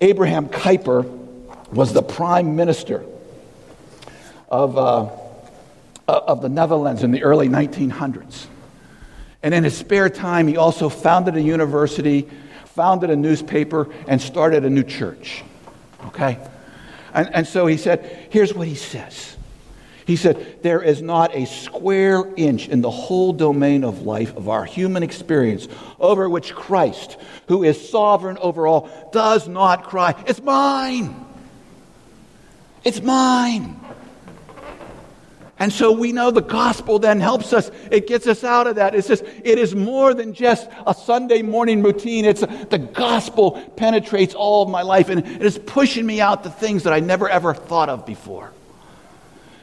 Abraham 0.00 0.48
Kuyper 0.48 1.04
was 1.70 1.92
the 1.92 2.02
prime 2.02 2.56
minister 2.56 3.04
of, 4.48 4.76
uh, 4.76 5.08
of 6.08 6.42
the 6.42 6.48
Netherlands 6.48 7.04
in 7.04 7.12
the 7.12 7.22
early 7.22 7.48
1900s. 7.48 8.46
And 9.42 9.54
in 9.54 9.64
his 9.64 9.76
spare 9.76 10.10
time, 10.10 10.46
he 10.46 10.56
also 10.56 10.88
founded 10.88 11.36
a 11.36 11.42
university, 11.42 12.28
founded 12.66 13.10
a 13.10 13.16
newspaper, 13.16 13.88
and 14.06 14.20
started 14.20 14.64
a 14.64 14.70
new 14.70 14.82
church. 14.82 15.42
Okay? 16.06 16.38
And, 17.14 17.34
and 17.34 17.46
so 17.46 17.66
he 17.66 17.76
said, 17.76 18.28
here's 18.30 18.54
what 18.54 18.68
he 18.68 18.74
says. 18.74 19.36
He 20.06 20.16
said, 20.16 20.62
There 20.62 20.82
is 20.82 21.02
not 21.02 21.36
a 21.36 21.46
square 21.46 22.24
inch 22.36 22.68
in 22.68 22.80
the 22.80 22.90
whole 22.90 23.32
domain 23.32 23.84
of 23.84 24.02
life, 24.02 24.36
of 24.36 24.48
our 24.48 24.64
human 24.64 25.04
experience, 25.04 25.68
over 26.00 26.28
which 26.28 26.52
Christ, 26.52 27.16
who 27.46 27.62
is 27.62 27.90
sovereign 27.90 28.36
over 28.38 28.66
all, 28.66 28.90
does 29.12 29.46
not 29.46 29.84
cry, 29.84 30.20
It's 30.26 30.42
mine! 30.42 31.26
It's 32.82 33.00
mine! 33.00 33.78
And 35.60 35.70
so 35.70 35.92
we 35.92 36.10
know 36.10 36.30
the 36.30 36.40
gospel 36.40 36.98
then 36.98 37.20
helps 37.20 37.52
us. 37.52 37.70
It 37.90 38.06
gets 38.06 38.26
us 38.26 38.44
out 38.44 38.66
of 38.66 38.76
that. 38.76 38.94
It's 38.94 39.06
just, 39.06 39.22
it 39.44 39.58
is 39.58 39.74
more 39.74 40.14
than 40.14 40.32
just 40.32 40.70
a 40.86 40.94
Sunday 40.94 41.42
morning 41.42 41.82
routine. 41.82 42.24
It's 42.24 42.40
the 42.40 42.78
gospel 42.78 43.52
penetrates 43.76 44.34
all 44.34 44.62
of 44.62 44.70
my 44.70 44.80
life 44.80 45.10
and 45.10 45.20
it 45.20 45.42
is 45.42 45.58
pushing 45.58 46.06
me 46.06 46.18
out 46.18 46.44
to 46.44 46.50
things 46.50 46.84
that 46.84 46.94
I 46.94 47.00
never 47.00 47.28
ever 47.28 47.52
thought 47.52 47.90
of 47.90 48.06
before. 48.06 48.52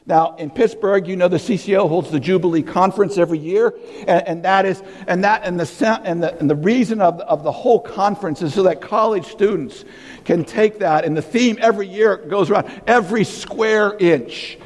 Now, 0.05 0.35
in 0.35 0.51
Pittsburgh, 0.51 1.05
you 1.07 1.17
know 1.17 1.27
the 1.27 1.37
CCO 1.37 1.89
holds 1.89 2.11
the 2.11 2.19
Jubilee 2.19 2.63
Conference 2.63 3.17
every 3.17 3.39
year, 3.39 3.73
and, 4.07 4.25
and 4.25 4.45
that 4.45 4.65
is, 4.65 4.81
and 5.05 5.25
that, 5.25 5.41
and 5.43 5.59
the, 5.59 6.01
and 6.05 6.23
the, 6.23 6.39
and 6.39 6.49
the 6.49 6.55
reason 6.55 7.01
of, 7.01 7.19
of 7.19 7.43
the 7.43 7.51
whole 7.51 7.81
conference 7.81 8.41
is 8.41 8.53
so 8.53 8.63
that 8.63 8.79
college 8.79 9.25
students 9.25 9.83
can 10.23 10.45
take 10.45 10.79
that, 10.79 11.03
and 11.03 11.17
the 11.17 11.21
theme 11.21 11.57
every 11.59 11.89
year 11.89 12.15
goes 12.15 12.49
around 12.49 12.71
every 12.87 13.25
square 13.25 13.97
inch 13.99 14.57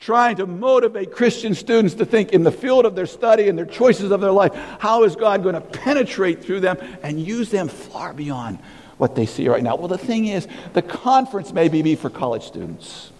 trying 0.00 0.36
to 0.36 0.46
motivate 0.46 1.12
Christian 1.12 1.54
students 1.54 1.94
to 1.94 2.06
think 2.06 2.32
in 2.32 2.42
the 2.42 2.50
field 2.50 2.86
of 2.86 2.94
their 2.94 3.06
study 3.06 3.48
and 3.48 3.58
their 3.58 3.66
choices 3.66 4.10
of 4.10 4.22
their 4.22 4.32
life, 4.32 4.54
how 4.80 5.04
is 5.04 5.14
God 5.14 5.42
going 5.42 5.54
to 5.54 5.60
penetrate 5.60 6.42
through 6.42 6.60
them 6.60 6.78
and 7.02 7.20
use 7.20 7.50
them 7.50 7.68
far 7.68 8.14
beyond 8.14 8.58
what 8.96 9.14
they 9.14 9.26
see 9.26 9.46
right 9.46 9.62
now? 9.62 9.76
Well, 9.76 9.88
the 9.88 9.98
thing 9.98 10.26
is, 10.26 10.48
the 10.72 10.80
conference 10.80 11.52
may 11.52 11.68
be 11.68 11.94
for 11.96 12.08
college 12.08 12.44
students, 12.44 13.12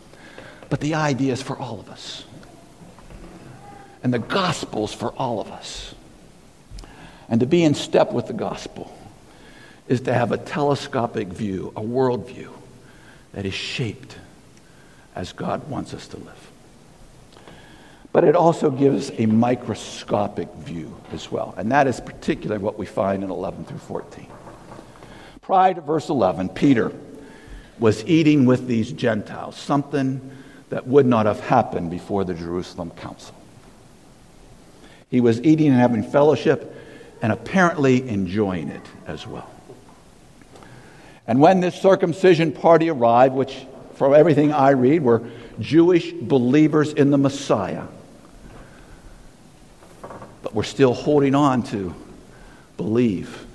but 0.70 0.80
the 0.80 0.94
idea 0.94 1.34
is 1.34 1.42
for 1.42 1.56
all 1.56 1.78
of 1.80 1.90
us. 1.90 2.24
And 4.02 4.14
the 4.14 4.18
gospel's 4.18 4.94
for 4.94 5.12
all 5.12 5.40
of 5.40 5.50
us. 5.50 5.94
And 7.28 7.40
to 7.40 7.46
be 7.46 7.62
in 7.62 7.74
step 7.74 8.10
with 8.10 8.26
the 8.26 8.32
gospel 8.32 8.96
is 9.86 10.00
to 10.02 10.14
have 10.14 10.32
a 10.32 10.38
telescopic 10.38 11.28
view, 11.28 11.74
a 11.76 11.82
worldview 11.82 12.48
that 13.34 13.44
is 13.44 13.52
shaped 13.52 14.16
as 15.14 15.32
God 15.32 15.68
wants 15.68 15.92
us 15.92 16.08
to 16.08 16.16
live. 16.16 16.50
But 18.12 18.24
it 18.24 18.34
also 18.34 18.70
gives 18.70 19.12
a 19.18 19.26
microscopic 19.26 20.52
view 20.54 21.00
as 21.12 21.30
well. 21.30 21.54
And 21.56 21.70
that 21.70 21.86
is 21.86 22.00
particularly 22.00 22.62
what 22.62 22.78
we 22.78 22.86
find 22.86 23.22
in 23.22 23.30
11 23.30 23.64
through 23.66 23.78
14. 23.78 24.26
Prior 25.42 25.74
to 25.74 25.80
verse 25.80 26.08
11, 26.08 26.50
Peter 26.50 26.92
was 27.78 28.04
eating 28.06 28.46
with 28.46 28.66
these 28.66 28.92
Gentiles, 28.92 29.56
something 29.56 30.30
that 30.70 30.86
would 30.86 31.06
not 31.06 31.26
have 31.26 31.40
happened 31.40 31.90
before 31.90 32.24
the 32.24 32.34
Jerusalem 32.34 32.90
Council. 32.90 33.34
He 35.08 35.20
was 35.20 35.40
eating 35.42 35.68
and 35.68 35.76
having 35.76 36.02
fellowship 36.02 36.74
and 37.22 37.32
apparently 37.32 38.08
enjoying 38.08 38.68
it 38.68 38.86
as 39.06 39.26
well. 39.26 39.50
And 41.26 41.40
when 41.40 41.60
this 41.60 41.80
circumcision 41.80 42.52
party 42.52 42.90
arrived, 42.90 43.34
which 43.34 43.66
from 43.94 44.14
everything 44.14 44.52
I 44.52 44.70
read 44.70 45.02
were 45.02 45.22
Jewish 45.58 46.12
believers 46.12 46.92
in 46.92 47.10
the 47.10 47.18
Messiah, 47.18 47.84
but 50.42 50.54
we're 50.54 50.62
still 50.62 50.94
holding 50.94 51.34
on 51.34 51.62
to 51.64 51.94
believe, 52.76 53.46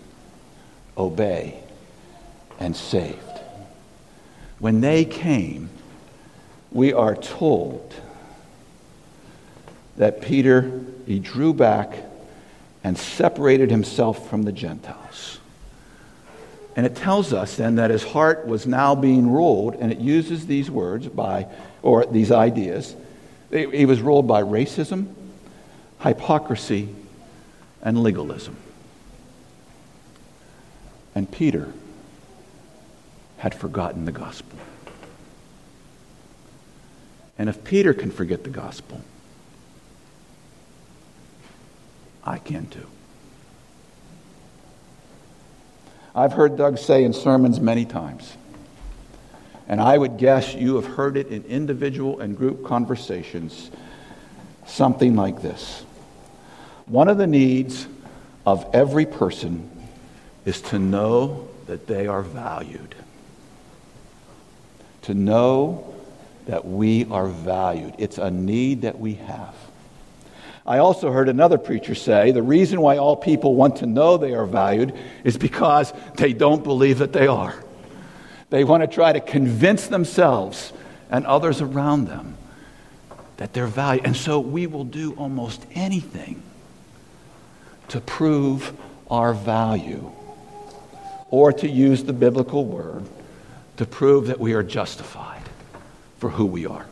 obey, 0.98 1.60
and 2.60 2.76
saved. 2.76 3.20
When 4.60 4.82
they 4.82 5.06
came, 5.06 5.70
we 6.72 6.94
are 6.94 7.16
told 7.16 7.94
that 9.98 10.22
Peter, 10.22 10.82
he 11.06 11.20
drew 11.20 11.54
back 11.54 11.98
and 12.84 12.98
separated 12.98 13.72
himself 13.72 14.30
from 14.30 14.44
the 14.44 14.52
Gentiles. 14.52 15.40
And 16.76 16.86
it 16.86 16.96
tells 16.96 17.32
us 17.34 17.56
then 17.56 17.76
that 17.76 17.90
his 17.90 18.04
heart 18.04 18.46
was 18.46 18.68
now 18.68 18.96
being 18.96 19.32
ruled, 19.32 19.76
and 19.76 19.92
it 19.92 20.00
uses 20.00 20.46
these 20.46 20.70
words 20.70 21.08
by, 21.08 21.48
or 21.82 22.06
these 22.06 22.32
ideas. 22.32 22.96
He 23.50 23.86
was 23.86 24.02
ruled 24.02 24.28
by 24.28 24.44
racism, 24.44 25.08
hypocrisy, 26.06 26.88
and 27.82 28.04
legalism. 28.04 28.56
And 31.16 31.32
Peter 31.32 31.74
had 33.38 33.56
forgotten 33.56 34.06
the 34.06 34.12
gospel. 34.12 34.60
And 37.40 37.50
if 37.50 37.64
Peter 37.64 37.94
can 37.94 38.12
forget 38.12 38.44
the 38.44 38.50
gospel, 38.52 39.02
I 42.24 42.38
can 42.38 42.68
too. 42.68 42.88
I've 46.14 46.34
heard 46.34 46.56
Doug 46.56 46.78
say 46.78 47.04
in 47.04 47.14
sermons 47.14 47.60
many 47.60 47.84
times, 47.84 48.38
and 49.68 49.82
I 49.82 49.98
would 49.98 50.18
guess 50.18 50.54
you 50.54 50.76
have 50.76 50.86
heard 50.86 51.18
it 51.18 51.28
in 51.28 51.44
individual 51.46 52.20
and 52.20 52.38
group 52.38 52.64
conversations, 52.64 53.70
something 54.66 55.16
like 55.16 55.42
this 55.42 55.84
one 56.86 57.08
of 57.08 57.18
the 57.18 57.28
needs 57.28 57.88
of 58.46 58.66
every 58.74 59.06
person 59.06 59.70
is 60.46 60.62
to 60.62 60.80
know 60.80 61.48
that 61.66 61.88
they 61.88 62.08
are 62.08 62.22
valued. 62.22 62.96
To 65.04 65.14
know 65.14 65.94
that 66.46 66.66
we 66.66 67.06
are 67.06 67.28
valued. 67.28 67.96
It's 67.98 68.18
a 68.18 68.30
need 68.30 68.84
that 68.84 69.00
we 69.00 69.16
have. 69.16 69.56
I 70.68 70.80
also 70.80 71.12
heard 71.12 71.30
another 71.30 71.58
preacher 71.58 71.94
say 71.94 72.32
the 72.32 72.42
reason 72.42 72.82
why 72.82 72.98
all 72.98 73.16
people 73.16 73.56
want 73.56 73.78
to 73.78 73.86
know 73.86 74.18
they 74.18 74.34
are 74.34 74.46
valued 74.46 74.94
is 75.24 75.38
because 75.38 75.94
they 76.16 76.34
don't 76.34 76.64
believe 76.64 77.00
that 77.00 77.14
they 77.14 77.28
are. 77.28 77.64
They 78.50 78.64
want 78.64 78.82
to 78.82 78.88
try 78.88 79.14
to 79.14 79.20
convince 79.20 79.88
themselves 79.88 80.72
and 81.10 81.26
others 81.26 81.62
around 81.62 82.08
them 82.08 82.38
that 83.38 83.54
they're 83.54 83.68
valued. 83.68 84.06
And 84.06 84.16
so 84.16 84.40
we 84.40 84.66
will 84.66 84.84
do 84.84 85.14
almost 85.14 85.66
anything 85.74 86.42
to 87.90 88.02
prove 88.02 88.74
our 89.10 89.34
value, 89.34 90.12
or 91.30 91.54
to 91.54 91.70
use 91.70 92.04
the 92.04 92.14
biblical 92.14 92.66
word, 92.66 93.04
to 93.78 93.86
prove 93.86 94.28
that 94.28 94.40
we 94.40 94.54
are 94.54 94.64
justified 94.64 95.44
for 96.18 96.30
who 96.30 96.46
we 96.46 96.66
are. 96.66 96.86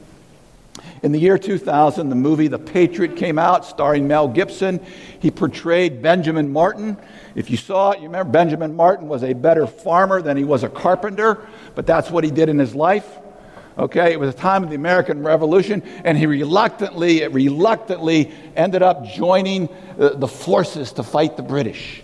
In 1.01 1.12
the 1.12 1.19
year 1.19 1.38
2000, 1.38 2.10
the 2.10 2.15
movie 2.15 2.47
The 2.47 2.60
Patriot 2.60 3.17
came 3.17 3.38
out, 3.38 3.65
starring 3.65 4.08
Mel 4.08 4.27
Gibson. 4.27 4.79
He 5.19 5.32
portrayed 5.32 6.01
Benjamin 6.01 6.51
Martin. 6.51 6.97
If 7.36 7.49
you 7.49 7.58
saw 7.58 7.91
it, 7.91 7.97
you 7.99 8.06
remember 8.06 8.32
Benjamin 8.32 8.75
Martin 8.75 9.08
was 9.08 9.23
a 9.23 9.34
better 9.34 9.67
farmer 9.67 10.21
than 10.21 10.38
he 10.38 10.43
was 10.43 10.63
a 10.63 10.69
carpenter, 10.69 11.45
but 11.75 11.86
that's 11.86 12.10
what 12.10 12.23
he 12.23 12.32
did 12.32 12.47
in 12.47 12.58
his 12.58 12.73
life. 12.73 13.17
Okay, 13.77 14.12
it 14.12 14.19
was 14.19 14.29
a 14.29 14.38
time 14.38 14.63
of 14.63 14.69
the 14.69 14.75
American 14.75 15.23
Revolution, 15.23 15.81
and 16.03 16.15
he 16.15 16.27
reluctantly, 16.27 17.27
reluctantly 17.27 18.31
ended 18.55 18.83
up 18.83 19.03
joining 19.05 19.67
uh, 19.97 20.09
the 20.09 20.27
forces 20.27 20.91
to 20.93 21.03
fight 21.03 21.38
the 21.38 21.43
British. 21.43 22.03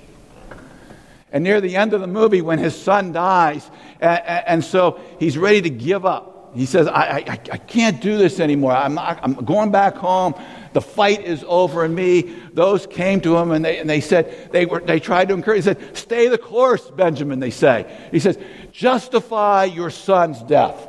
And 1.32 1.44
near 1.44 1.62
the 1.62 1.76
end 1.76 1.94
of 1.94 2.02
the 2.02 2.08
movie, 2.08 2.42
when 2.42 2.58
his 2.58 2.76
son 2.80 3.12
dies, 3.12 3.70
and, 4.02 4.20
and 4.26 4.66
so 4.66 5.00
he's 5.20 5.38
ready 5.38 5.62
to 5.62 5.70
give 5.70 6.08
up. 6.08 6.52
He 6.56 6.66
says, 6.66 6.88
I, 6.88 7.20
I, 7.28 7.40
I 7.52 7.58
can't 7.58 8.02
do 8.02 8.18
this 8.18 8.40
anymore. 8.40 8.72
I'm, 8.72 8.96
not, 8.96 9.20
I'm 9.22 9.34
going 9.36 9.72
back 9.72 9.96
home. 9.96 10.34
The 10.74 10.82
fight 10.82 11.24
is 11.24 11.46
over 11.48 11.86
in 11.86 11.94
me. 11.94 12.36
Those 12.54 12.88
came 12.88 13.22
to 13.22 13.38
him 13.38 13.52
and 13.52 13.64
they, 13.64 13.78
and 13.78 13.88
they 13.88 14.02
said, 14.02 14.52
they, 14.52 14.66
were, 14.66 14.80
they 14.80 15.00
tried 15.00 15.28
to 15.28 15.36
encourage, 15.36 15.60
he 15.60 15.62
said, 15.62 15.96
Stay 15.96 16.28
the 16.28 16.40
course, 16.40 16.90
Benjamin, 16.90 17.40
they 17.40 17.52
say. 17.52 17.96
He 18.12 18.20
says, 18.20 18.40
Justify 18.72 19.66
your 19.66 19.92
son's 19.92 20.42
death. 20.42 20.88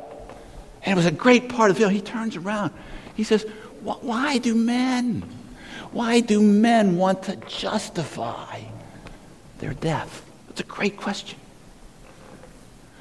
And 0.83 0.93
it 0.93 0.95
was 0.95 1.05
a 1.05 1.11
great 1.11 1.49
part 1.49 1.69
of 1.69 1.75
the 1.75 1.81
film. 1.81 1.93
He 1.93 2.01
turns 2.01 2.35
around. 2.35 2.73
He 3.15 3.23
says, 3.23 3.43
Why 3.81 4.37
do 4.37 4.55
men, 4.55 5.23
why 5.91 6.21
do 6.21 6.41
men 6.41 6.97
want 6.97 7.23
to 7.23 7.35
justify 7.35 8.61
their 9.59 9.73
death? 9.73 10.25
It's 10.49 10.61
a 10.61 10.65
great 10.65 10.97
question. 10.97 11.39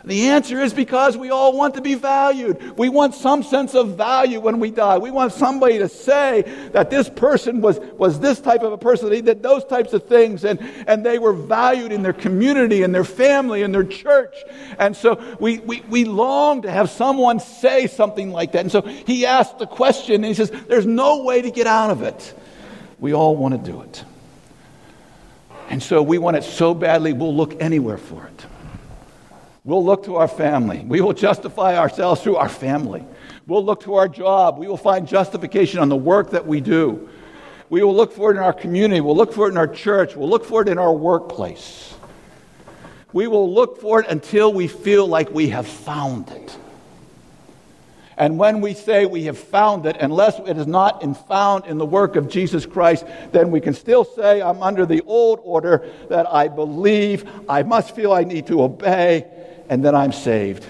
The 0.05 0.29
answer 0.29 0.59
is 0.61 0.73
because 0.73 1.17
we 1.17 1.31
all 1.31 1.57
want 1.57 1.75
to 1.75 1.83
be 1.83 1.95
valued. 1.95 2.79
We 2.79 2.89
want 2.89 3.15
some 3.15 3.43
sense 3.43 3.75
of 3.75 3.97
value 3.97 4.41
when 4.41 4.59
we 4.59 4.71
die. 4.71 4.97
We 4.97 5.11
want 5.11 5.33
somebody 5.33 5.79
to 5.79 5.89
say 5.89 6.43
that 6.73 6.89
this 6.89 7.11
person 7.11 7.61
was, 7.61 7.79
was 7.99 8.19
this 8.19 8.41
type 8.41 8.63
of 8.63 8.73
a 8.73 8.79
person, 8.79 9.11
they 9.11 9.21
did 9.21 9.43
those 9.43 9.65
types 9.65 9.93
of 9.93 10.07
things, 10.07 10.45
and, 10.45 10.59
and 10.87 11.05
they 11.05 11.19
were 11.19 11.35
valued 11.35 11.93
in 11.93 12.03
their 12.03 12.15
community, 12.15 12.83
in 12.83 12.93
their 12.93 13.05
family, 13.05 13.63
in 13.63 13.73
their 13.73 13.85
church. 13.85 14.35
And 14.79 14.97
so 14.97 15.37
we, 15.39 15.59
we, 15.59 15.83
we 15.83 16.05
long 16.05 16.63
to 16.63 16.71
have 16.71 16.89
someone 16.89 17.39
say 17.39 17.87
something 17.87 18.31
like 18.31 18.53
that. 18.53 18.61
And 18.61 18.73
so 18.73 18.81
he 18.81 19.27
asked 19.27 19.59
the 19.59 19.67
question, 19.67 20.17
and 20.17 20.25
he 20.25 20.35
says, 20.35 20.51
There's 20.51 20.87
no 20.87 21.25
way 21.25 21.43
to 21.43 21.51
get 21.51 21.67
out 21.67 21.91
of 21.91 22.03
it. 22.03 22.35
We 22.99 23.13
all 23.13 23.37
want 23.37 23.53
to 23.53 23.71
do 23.71 23.83
it. 23.83 24.05
And 25.69 25.83
so 25.83 26.03
we 26.03 26.19
want 26.19 26.37
it 26.37 26.45
so 26.45 26.75
badly, 26.75 27.13
we'll 27.13 27.37
look 27.37 27.61
anywhere 27.61 27.99
for 27.99 28.27
it. 28.27 28.47
We'll 29.64 29.85
look 29.85 30.05
to 30.05 30.16
our 30.16 30.29
family. 30.29 30.85
We 30.87 31.01
will 31.01 31.12
justify 31.12 31.77
ourselves 31.77 32.23
through 32.23 32.37
our 32.37 32.49
family. 32.49 33.05
We'll 33.46 33.64
look 33.64 33.83
to 33.83 33.94
our 33.96 34.09
job. 34.09 34.59
We 34.59 34.66
will 34.66 34.79
find 34.79 35.07
justification 35.07 35.81
on 35.81 35.88
the 35.88 35.96
work 35.96 36.31
that 36.31 36.46
we 36.46 36.61
do. 36.61 37.09
We 37.68 37.83
will 37.83 37.94
look 37.94 38.12
for 38.12 38.31
it 38.31 38.37
in 38.37 38.42
our 38.42 38.53
community. 38.53 39.01
We'll 39.01 39.16
look 39.16 39.33
for 39.33 39.46
it 39.46 39.51
in 39.51 39.59
our 39.59 39.68
church. 39.68 40.16
We'll 40.16 40.31
look 40.31 40.44
for 40.44 40.62
it 40.62 40.68
in 40.68 40.79
our 40.79 40.92
workplace. 40.92 41.94
We 43.12 43.27
will 43.27 43.53
look 43.53 43.81
for 43.81 44.01
it 44.01 44.09
until 44.09 44.53
we 44.53 44.66
feel 44.66 45.07
like 45.07 45.31
we 45.31 45.49
have 45.51 45.66
found 45.66 46.31
it. 46.31 46.57
And 48.16 48.38
when 48.38 48.61
we 48.61 48.75
say 48.75 49.07
we 49.07 49.25
have 49.25 49.38
found 49.38 49.87
it, 49.87 49.96
unless 49.99 50.38
it 50.46 50.59
is 50.59 50.66
not 50.66 51.03
in 51.03 51.14
found 51.14 51.64
in 51.64 51.79
the 51.79 51.87
work 51.87 52.16
of 52.16 52.29
Jesus 52.29 52.66
Christ, 52.66 53.07
then 53.33 53.51
we 53.51 53.61
can 53.61 53.73
still 53.73 54.05
say, 54.05 54.42
I'm 54.42 54.62
under 54.62 54.85
the 54.85 55.01
old 55.07 55.40
order 55.42 55.90
that 56.11 56.31
I 56.31 56.49
believe, 56.49 57.29
I 57.49 57.62
must 57.62 57.96
feel 57.96 58.12
I 58.12 58.25
need 58.25 58.46
to 58.49 58.62
obey, 58.62 59.27
and 59.71 59.83
then 59.83 59.95
I'm 59.95 60.13
saved. 60.13 60.67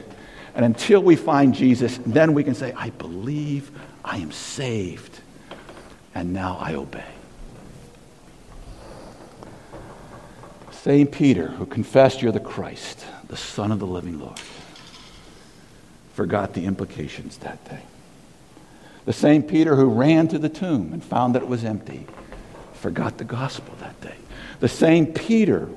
And 0.54 0.64
until 0.64 1.02
we 1.02 1.16
find 1.16 1.52
Jesus, 1.54 1.98
then 2.06 2.34
we 2.34 2.44
can 2.44 2.54
say, 2.54 2.72
I 2.76 2.90
believe 2.90 3.72
I 4.04 4.18
am 4.18 4.30
saved, 4.30 5.20
and 6.14 6.32
now 6.32 6.56
I 6.60 6.74
obey. 6.74 7.02
St. 10.70 11.10
Peter, 11.10 11.48
who 11.48 11.66
confessed 11.66 12.22
you're 12.22 12.32
the 12.32 12.40
Christ, 12.40 13.04
the 13.28 13.36
Son 13.36 13.72
of 13.72 13.80
the 13.80 13.86
living 13.86 14.20
Lord 14.20 14.38
forgot 16.12 16.52
the 16.52 16.66
implications 16.66 17.38
that 17.38 17.64
day. 17.68 17.80
The 19.06 19.12
same 19.12 19.42
Peter 19.42 19.76
who 19.76 19.86
ran 19.86 20.28
to 20.28 20.38
the 20.38 20.50
tomb 20.50 20.92
and 20.92 21.02
found 21.02 21.34
that 21.34 21.42
it 21.42 21.48
was 21.48 21.64
empty 21.64 22.06
forgot 22.74 23.18
the 23.18 23.24
gospel 23.24 23.74
that 23.80 23.98
day. 24.00 24.14
The 24.60 24.68
same 24.68 25.06
Peter 25.06 25.68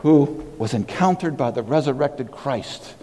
who 0.00 0.24
was 0.58 0.72
encountered 0.74 1.36
by 1.36 1.50
the 1.50 1.62
resurrected 1.62 2.30
Christ 2.30 2.94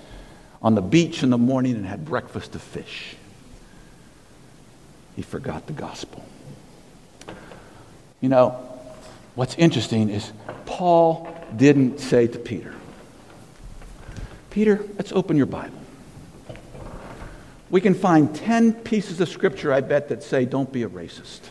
on 0.62 0.76
the 0.76 0.82
beach 0.82 1.22
in 1.22 1.30
the 1.30 1.38
morning 1.38 1.76
and 1.76 1.86
had 1.86 2.04
breakfast 2.06 2.56
of 2.56 2.62
fish. 2.62 3.16
He 5.16 5.22
forgot 5.22 5.68
the 5.68 5.74
gospel. 5.74 6.26
You 8.20 8.30
know, 8.30 8.50
what's 9.36 9.56
interesting 9.56 10.10
is 10.10 10.32
Paul 10.66 11.28
didn't 11.56 12.00
say 12.00 12.28
to 12.28 12.40
Peter, 12.40 12.74
Peter, 14.50 14.84
let's 14.96 15.12
open 15.12 15.38
your 15.38 15.46
Bible. 15.46 15.78
We 17.70 17.80
can 17.80 17.94
find 17.94 18.34
10 18.34 18.74
pieces 18.74 19.22
of 19.22 19.30
scripture, 19.30 19.72
I 19.72 19.82
bet, 19.82 20.10
that 20.10 20.24
say, 20.24 20.46
don't 20.46 20.72
be 20.72 20.84
a 20.84 20.90
racist. 20.90 21.42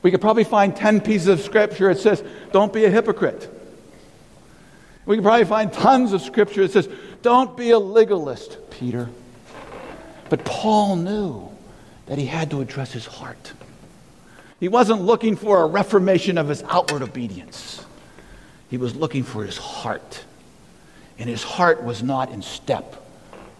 We 0.00 0.10
could 0.10 0.20
probably 0.20 0.44
find 0.44 0.74
10 0.74 1.00
pieces 1.02 1.28
of 1.28 1.40
scripture 1.40 1.92
that 1.92 2.00
says, 2.00 2.22
don't 2.52 2.72
be 2.72 2.84
a 2.84 2.90
hypocrite. 2.90 3.50
We 5.08 5.16
can 5.16 5.24
probably 5.24 5.46
find 5.46 5.72
tons 5.72 6.12
of 6.12 6.20
scripture 6.20 6.60
that 6.60 6.70
says, 6.70 6.86
don't 7.22 7.56
be 7.56 7.70
a 7.70 7.78
legalist, 7.78 8.58
Peter. 8.68 9.08
But 10.28 10.44
Paul 10.44 10.96
knew 10.96 11.48
that 12.04 12.18
he 12.18 12.26
had 12.26 12.50
to 12.50 12.60
address 12.60 12.92
his 12.92 13.06
heart. 13.06 13.54
He 14.60 14.68
wasn't 14.68 15.00
looking 15.00 15.34
for 15.34 15.62
a 15.62 15.66
reformation 15.66 16.36
of 16.36 16.48
his 16.48 16.62
outward 16.64 17.00
obedience, 17.00 17.86
he 18.68 18.76
was 18.76 18.94
looking 18.94 19.24
for 19.24 19.44
his 19.44 19.56
heart. 19.56 20.24
And 21.18 21.28
his 21.28 21.42
heart 21.42 21.82
was 21.82 22.02
not 22.02 22.30
in 22.30 22.42
step 22.42 23.02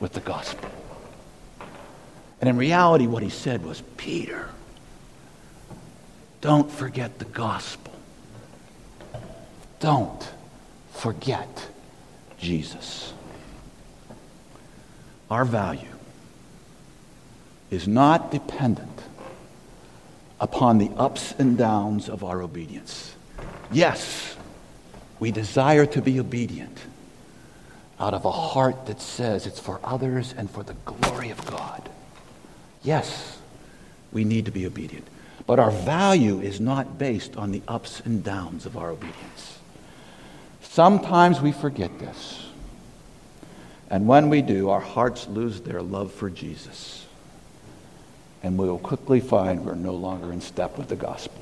with 0.00 0.12
the 0.12 0.20
gospel. 0.20 0.70
And 2.42 2.50
in 2.50 2.58
reality, 2.58 3.06
what 3.06 3.22
he 3.22 3.30
said 3.30 3.64
was, 3.64 3.82
Peter, 3.96 4.50
don't 6.42 6.70
forget 6.70 7.18
the 7.18 7.24
gospel. 7.24 7.94
Don't 9.80 10.30
forget 10.98 11.68
Jesus. 12.38 13.12
Our 15.30 15.44
value 15.44 15.87
is 17.70 17.87
not 17.87 18.30
dependent 18.30 19.02
upon 20.40 20.78
the 20.78 20.90
ups 20.96 21.34
and 21.38 21.56
downs 21.58 22.08
of 22.08 22.24
our 22.24 22.42
obedience. 22.42 23.14
Yes, 23.70 24.37
we 25.20 25.30
desire 25.30 25.87
to 25.87 26.02
be 26.02 26.18
obedient 26.18 26.78
out 28.00 28.14
of 28.14 28.24
a 28.24 28.30
heart 28.30 28.87
that 28.87 29.00
says 29.00 29.46
it's 29.46 29.61
for 29.61 29.80
others 29.84 30.34
and 30.37 30.50
for 30.50 30.62
the 30.62 30.74
glory 30.84 31.30
of 31.30 31.44
God. 31.46 31.88
Yes, 32.82 33.38
we 34.12 34.24
need 34.24 34.46
to 34.46 34.52
be 34.52 34.66
obedient. 34.66 35.06
But 35.46 35.58
our 35.58 35.70
value 35.70 36.40
is 36.40 36.61
not 36.61 36.98
based 36.98 37.37
on 37.37 37.52
the 37.52 37.62
ups 37.68 38.00
and 38.04 38.22
downs 38.22 38.66
of 38.66 38.76
our 38.76 38.90
obedience. 38.90 39.58
Sometimes 40.68 41.40
we 41.40 41.50
forget 41.50 41.98
this. 41.98 42.46
And 43.90 44.07
when 44.07 44.28
we 44.28 44.42
do, 44.42 44.68
our 44.68 44.81
hearts 44.81 45.26
lose 45.26 45.62
their 45.62 45.81
love 45.81 46.12
for 46.12 46.28
Jesus. 46.28 47.07
And 48.42 48.59
we 48.59 48.68
will 48.68 48.78
quickly 48.78 49.18
find 49.18 49.64
we're 49.64 49.74
no 49.74 49.94
longer 49.94 50.31
in 50.31 50.42
step 50.42 50.76
with 50.76 50.88
the 50.88 50.94
gospel. 50.94 51.40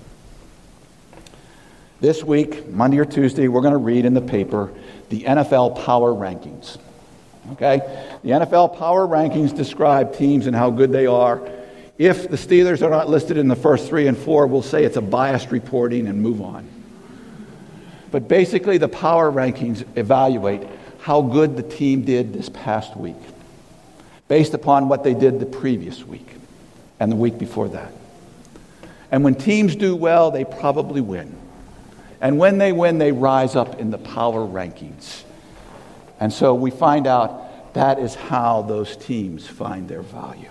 This 2.01 2.23
week, 2.23 2.69
Monday 2.69 2.99
or 2.99 3.05
Tuesday, 3.05 3.49
we're 3.49 3.63
going 3.63 3.73
to 3.73 3.79
read 3.79 4.05
in 4.05 4.15
the 4.15 4.21
paper 4.21 4.73
the 5.09 5.25
NFL 5.25 5.85
power 5.85 6.13
rankings. 6.13 6.79
Okay? 7.53 7.79
The 8.23 8.31
NFL 8.31 8.79
power 8.79 9.07
rankings 9.07 9.55
describe 9.55 10.17
teams 10.17 10.47
and 10.47 10.55
how 10.55 10.71
good 10.71 10.93
they 10.93 11.07
are. 11.07 11.47
If 11.99 12.31
the 12.31 12.37
Steelers 12.37 12.81
are 12.81 12.91
not 12.91 13.09
listed 13.09 13.39
in 13.39 13.49
the 13.49 13.57
first 13.57 13.89
three 13.89 14.07
and 14.07 14.17
four, 14.17 14.47
we'll 14.47 14.63
say 14.63 14.85
it's 14.85 14.97
a 14.97 15.03
biased 15.03 15.51
reporting 15.51 16.07
and 16.07 16.23
move 16.23 16.41
on. 16.41 16.76
But 18.11 18.29
basically, 18.29 18.79
the 18.79 18.89
power 18.89 19.31
rankings 19.31 19.85
evaluate 19.97 20.63
how 21.01 21.23
good 21.23 21.57
the 21.57 21.63
team 21.63 22.05
did 22.05 22.33
this 22.33 22.49
past 22.49 22.97
week 22.97 23.17
based 24.29 24.55
upon 24.55 24.89
what 24.89 25.05
they 25.05 25.15
did 25.15 25.39
the 25.39 25.47
previous 25.47 26.05
week 26.05 26.27
and 26.99 27.13
the 27.13 27.17
week 27.17 27.39
before 27.39 27.69
that. 27.69 27.93
And 29.11 29.23
when 29.23 29.35
teams 29.35 29.77
do 29.77 29.95
well, 29.95 30.31
they 30.31 30.45
probably 30.45 31.01
win. 31.01 31.37
And 32.21 32.39
when 32.39 32.59
they 32.59 32.73
win, 32.73 32.99
they 32.99 33.13
rise 33.13 33.55
up 33.55 33.79
in 33.79 33.91
the 33.91 33.99
power 33.99 34.41
rankings. 34.41 35.23
And 36.19 36.33
so 36.33 36.55
we 36.55 36.71
find 36.71 37.07
out 37.07 37.75
that 37.75 37.99
is 37.99 38.15
how 38.15 38.63
those 38.63 38.97
teams 38.97 39.47
find 39.47 39.89
their 39.89 40.03
value. 40.03 40.51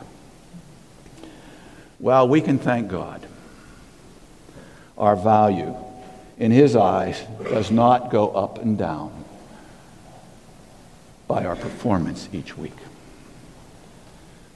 Well, 1.99 2.27
we 2.27 2.39
can 2.39 2.59
thank 2.59 2.87
God. 2.87 3.25
Our 4.97 5.15
value 5.15 5.75
in 6.37 6.51
His 6.51 6.75
eyes 6.75 7.21
does 7.43 7.71
not 7.71 8.11
go 8.11 8.29
up 8.29 8.57
and 8.57 8.77
down 8.77 9.23
by 11.27 11.45
our 11.45 11.55
performance 11.55 12.29
each 12.31 12.57
week. 12.57 12.77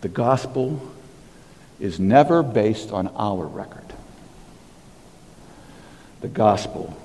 The 0.01 0.09
gospel 0.09 0.81
is 1.79 1.99
never 1.99 2.43
based 2.43 2.91
on 2.91 3.07
our 3.15 3.45
record. 3.45 3.85
The 6.21 6.27
gospel 6.27 6.97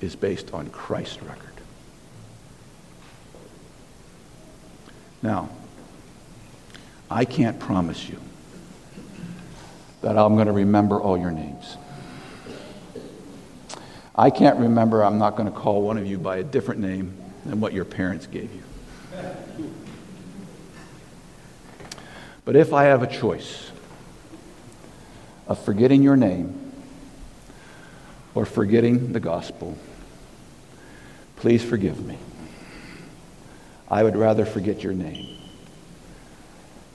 is 0.00 0.16
based 0.16 0.52
on 0.52 0.70
Christ's 0.70 1.22
record. 1.22 1.50
Now, 5.22 5.50
I 7.10 7.24
can't 7.24 7.58
promise 7.58 8.08
you 8.08 8.18
that 10.02 10.16
I'm 10.16 10.34
going 10.34 10.46
to 10.46 10.52
remember 10.52 11.00
all 11.00 11.18
your 11.18 11.32
names. 11.32 11.76
I 14.14 14.30
can't 14.30 14.58
remember, 14.58 15.04
I'm 15.04 15.18
not 15.18 15.36
going 15.36 15.50
to 15.50 15.56
call 15.56 15.82
one 15.82 15.96
of 15.96 16.06
you 16.06 16.18
by 16.18 16.38
a 16.38 16.42
different 16.42 16.80
name 16.80 17.16
than 17.44 17.60
what 17.60 17.72
your 17.72 17.84
parents 17.84 18.26
gave 18.26 18.50
you. 18.52 18.62
But 22.44 22.56
if 22.56 22.72
I 22.72 22.84
have 22.84 23.02
a 23.02 23.06
choice 23.06 23.70
of 25.46 25.62
forgetting 25.64 26.02
your 26.02 26.16
name 26.16 26.72
or 28.34 28.44
forgetting 28.44 29.12
the 29.12 29.20
gospel, 29.20 29.78
please 31.36 31.62
forgive 31.62 32.04
me. 32.04 32.18
I 33.88 34.02
would 34.02 34.16
rather 34.16 34.44
forget 34.44 34.82
your 34.82 34.92
name 34.92 35.36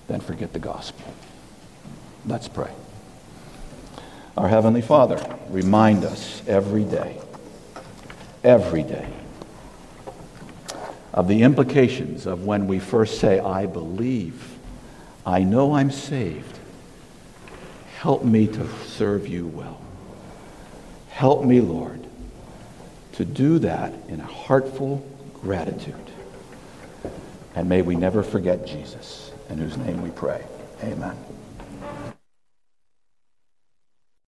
than 0.08 0.22
forget 0.22 0.54
the 0.54 0.60
gospel. 0.60 1.14
Let's 2.26 2.48
pray. 2.48 2.72
Our 4.38 4.50
Heavenly 4.50 4.82
Father, 4.82 5.18
remind 5.50 6.04
us 6.04 6.42
every 6.46 6.84
day, 6.84 7.22
every 8.44 8.84
day, 8.84 9.08
of 11.14 11.30
the 11.30 11.44
implications 11.44 12.26
of 12.26 12.46
when 12.46 12.68
we 12.68 12.80
first 12.80 13.20
say, 13.20 13.40
I 13.40 13.66
believe, 13.66 14.58
I 15.26 15.44
know 15.44 15.76
I'm 15.76 15.90
saved. 15.90 16.60
Help 18.00 18.26
me 18.26 18.48
to 18.48 18.68
serve 18.88 19.26
you 19.26 19.48
well. 19.48 19.80
Help 21.10 21.46
me, 21.46 21.62
Lord, 21.62 22.06
to 23.14 23.24
do 23.24 23.58
that 23.60 23.94
in 24.10 24.20
a 24.20 24.26
heartful 24.26 25.06
gratitude. 25.34 25.96
And 27.56 27.70
may 27.70 27.82
we 27.82 27.96
never 27.96 28.22
forget 28.22 28.68
Jesus, 28.68 29.32
in 29.50 29.60
whose 29.60 29.78
name 29.78 30.02
we 30.02 30.10
pray. 30.10 30.44
Amen. 30.84 31.16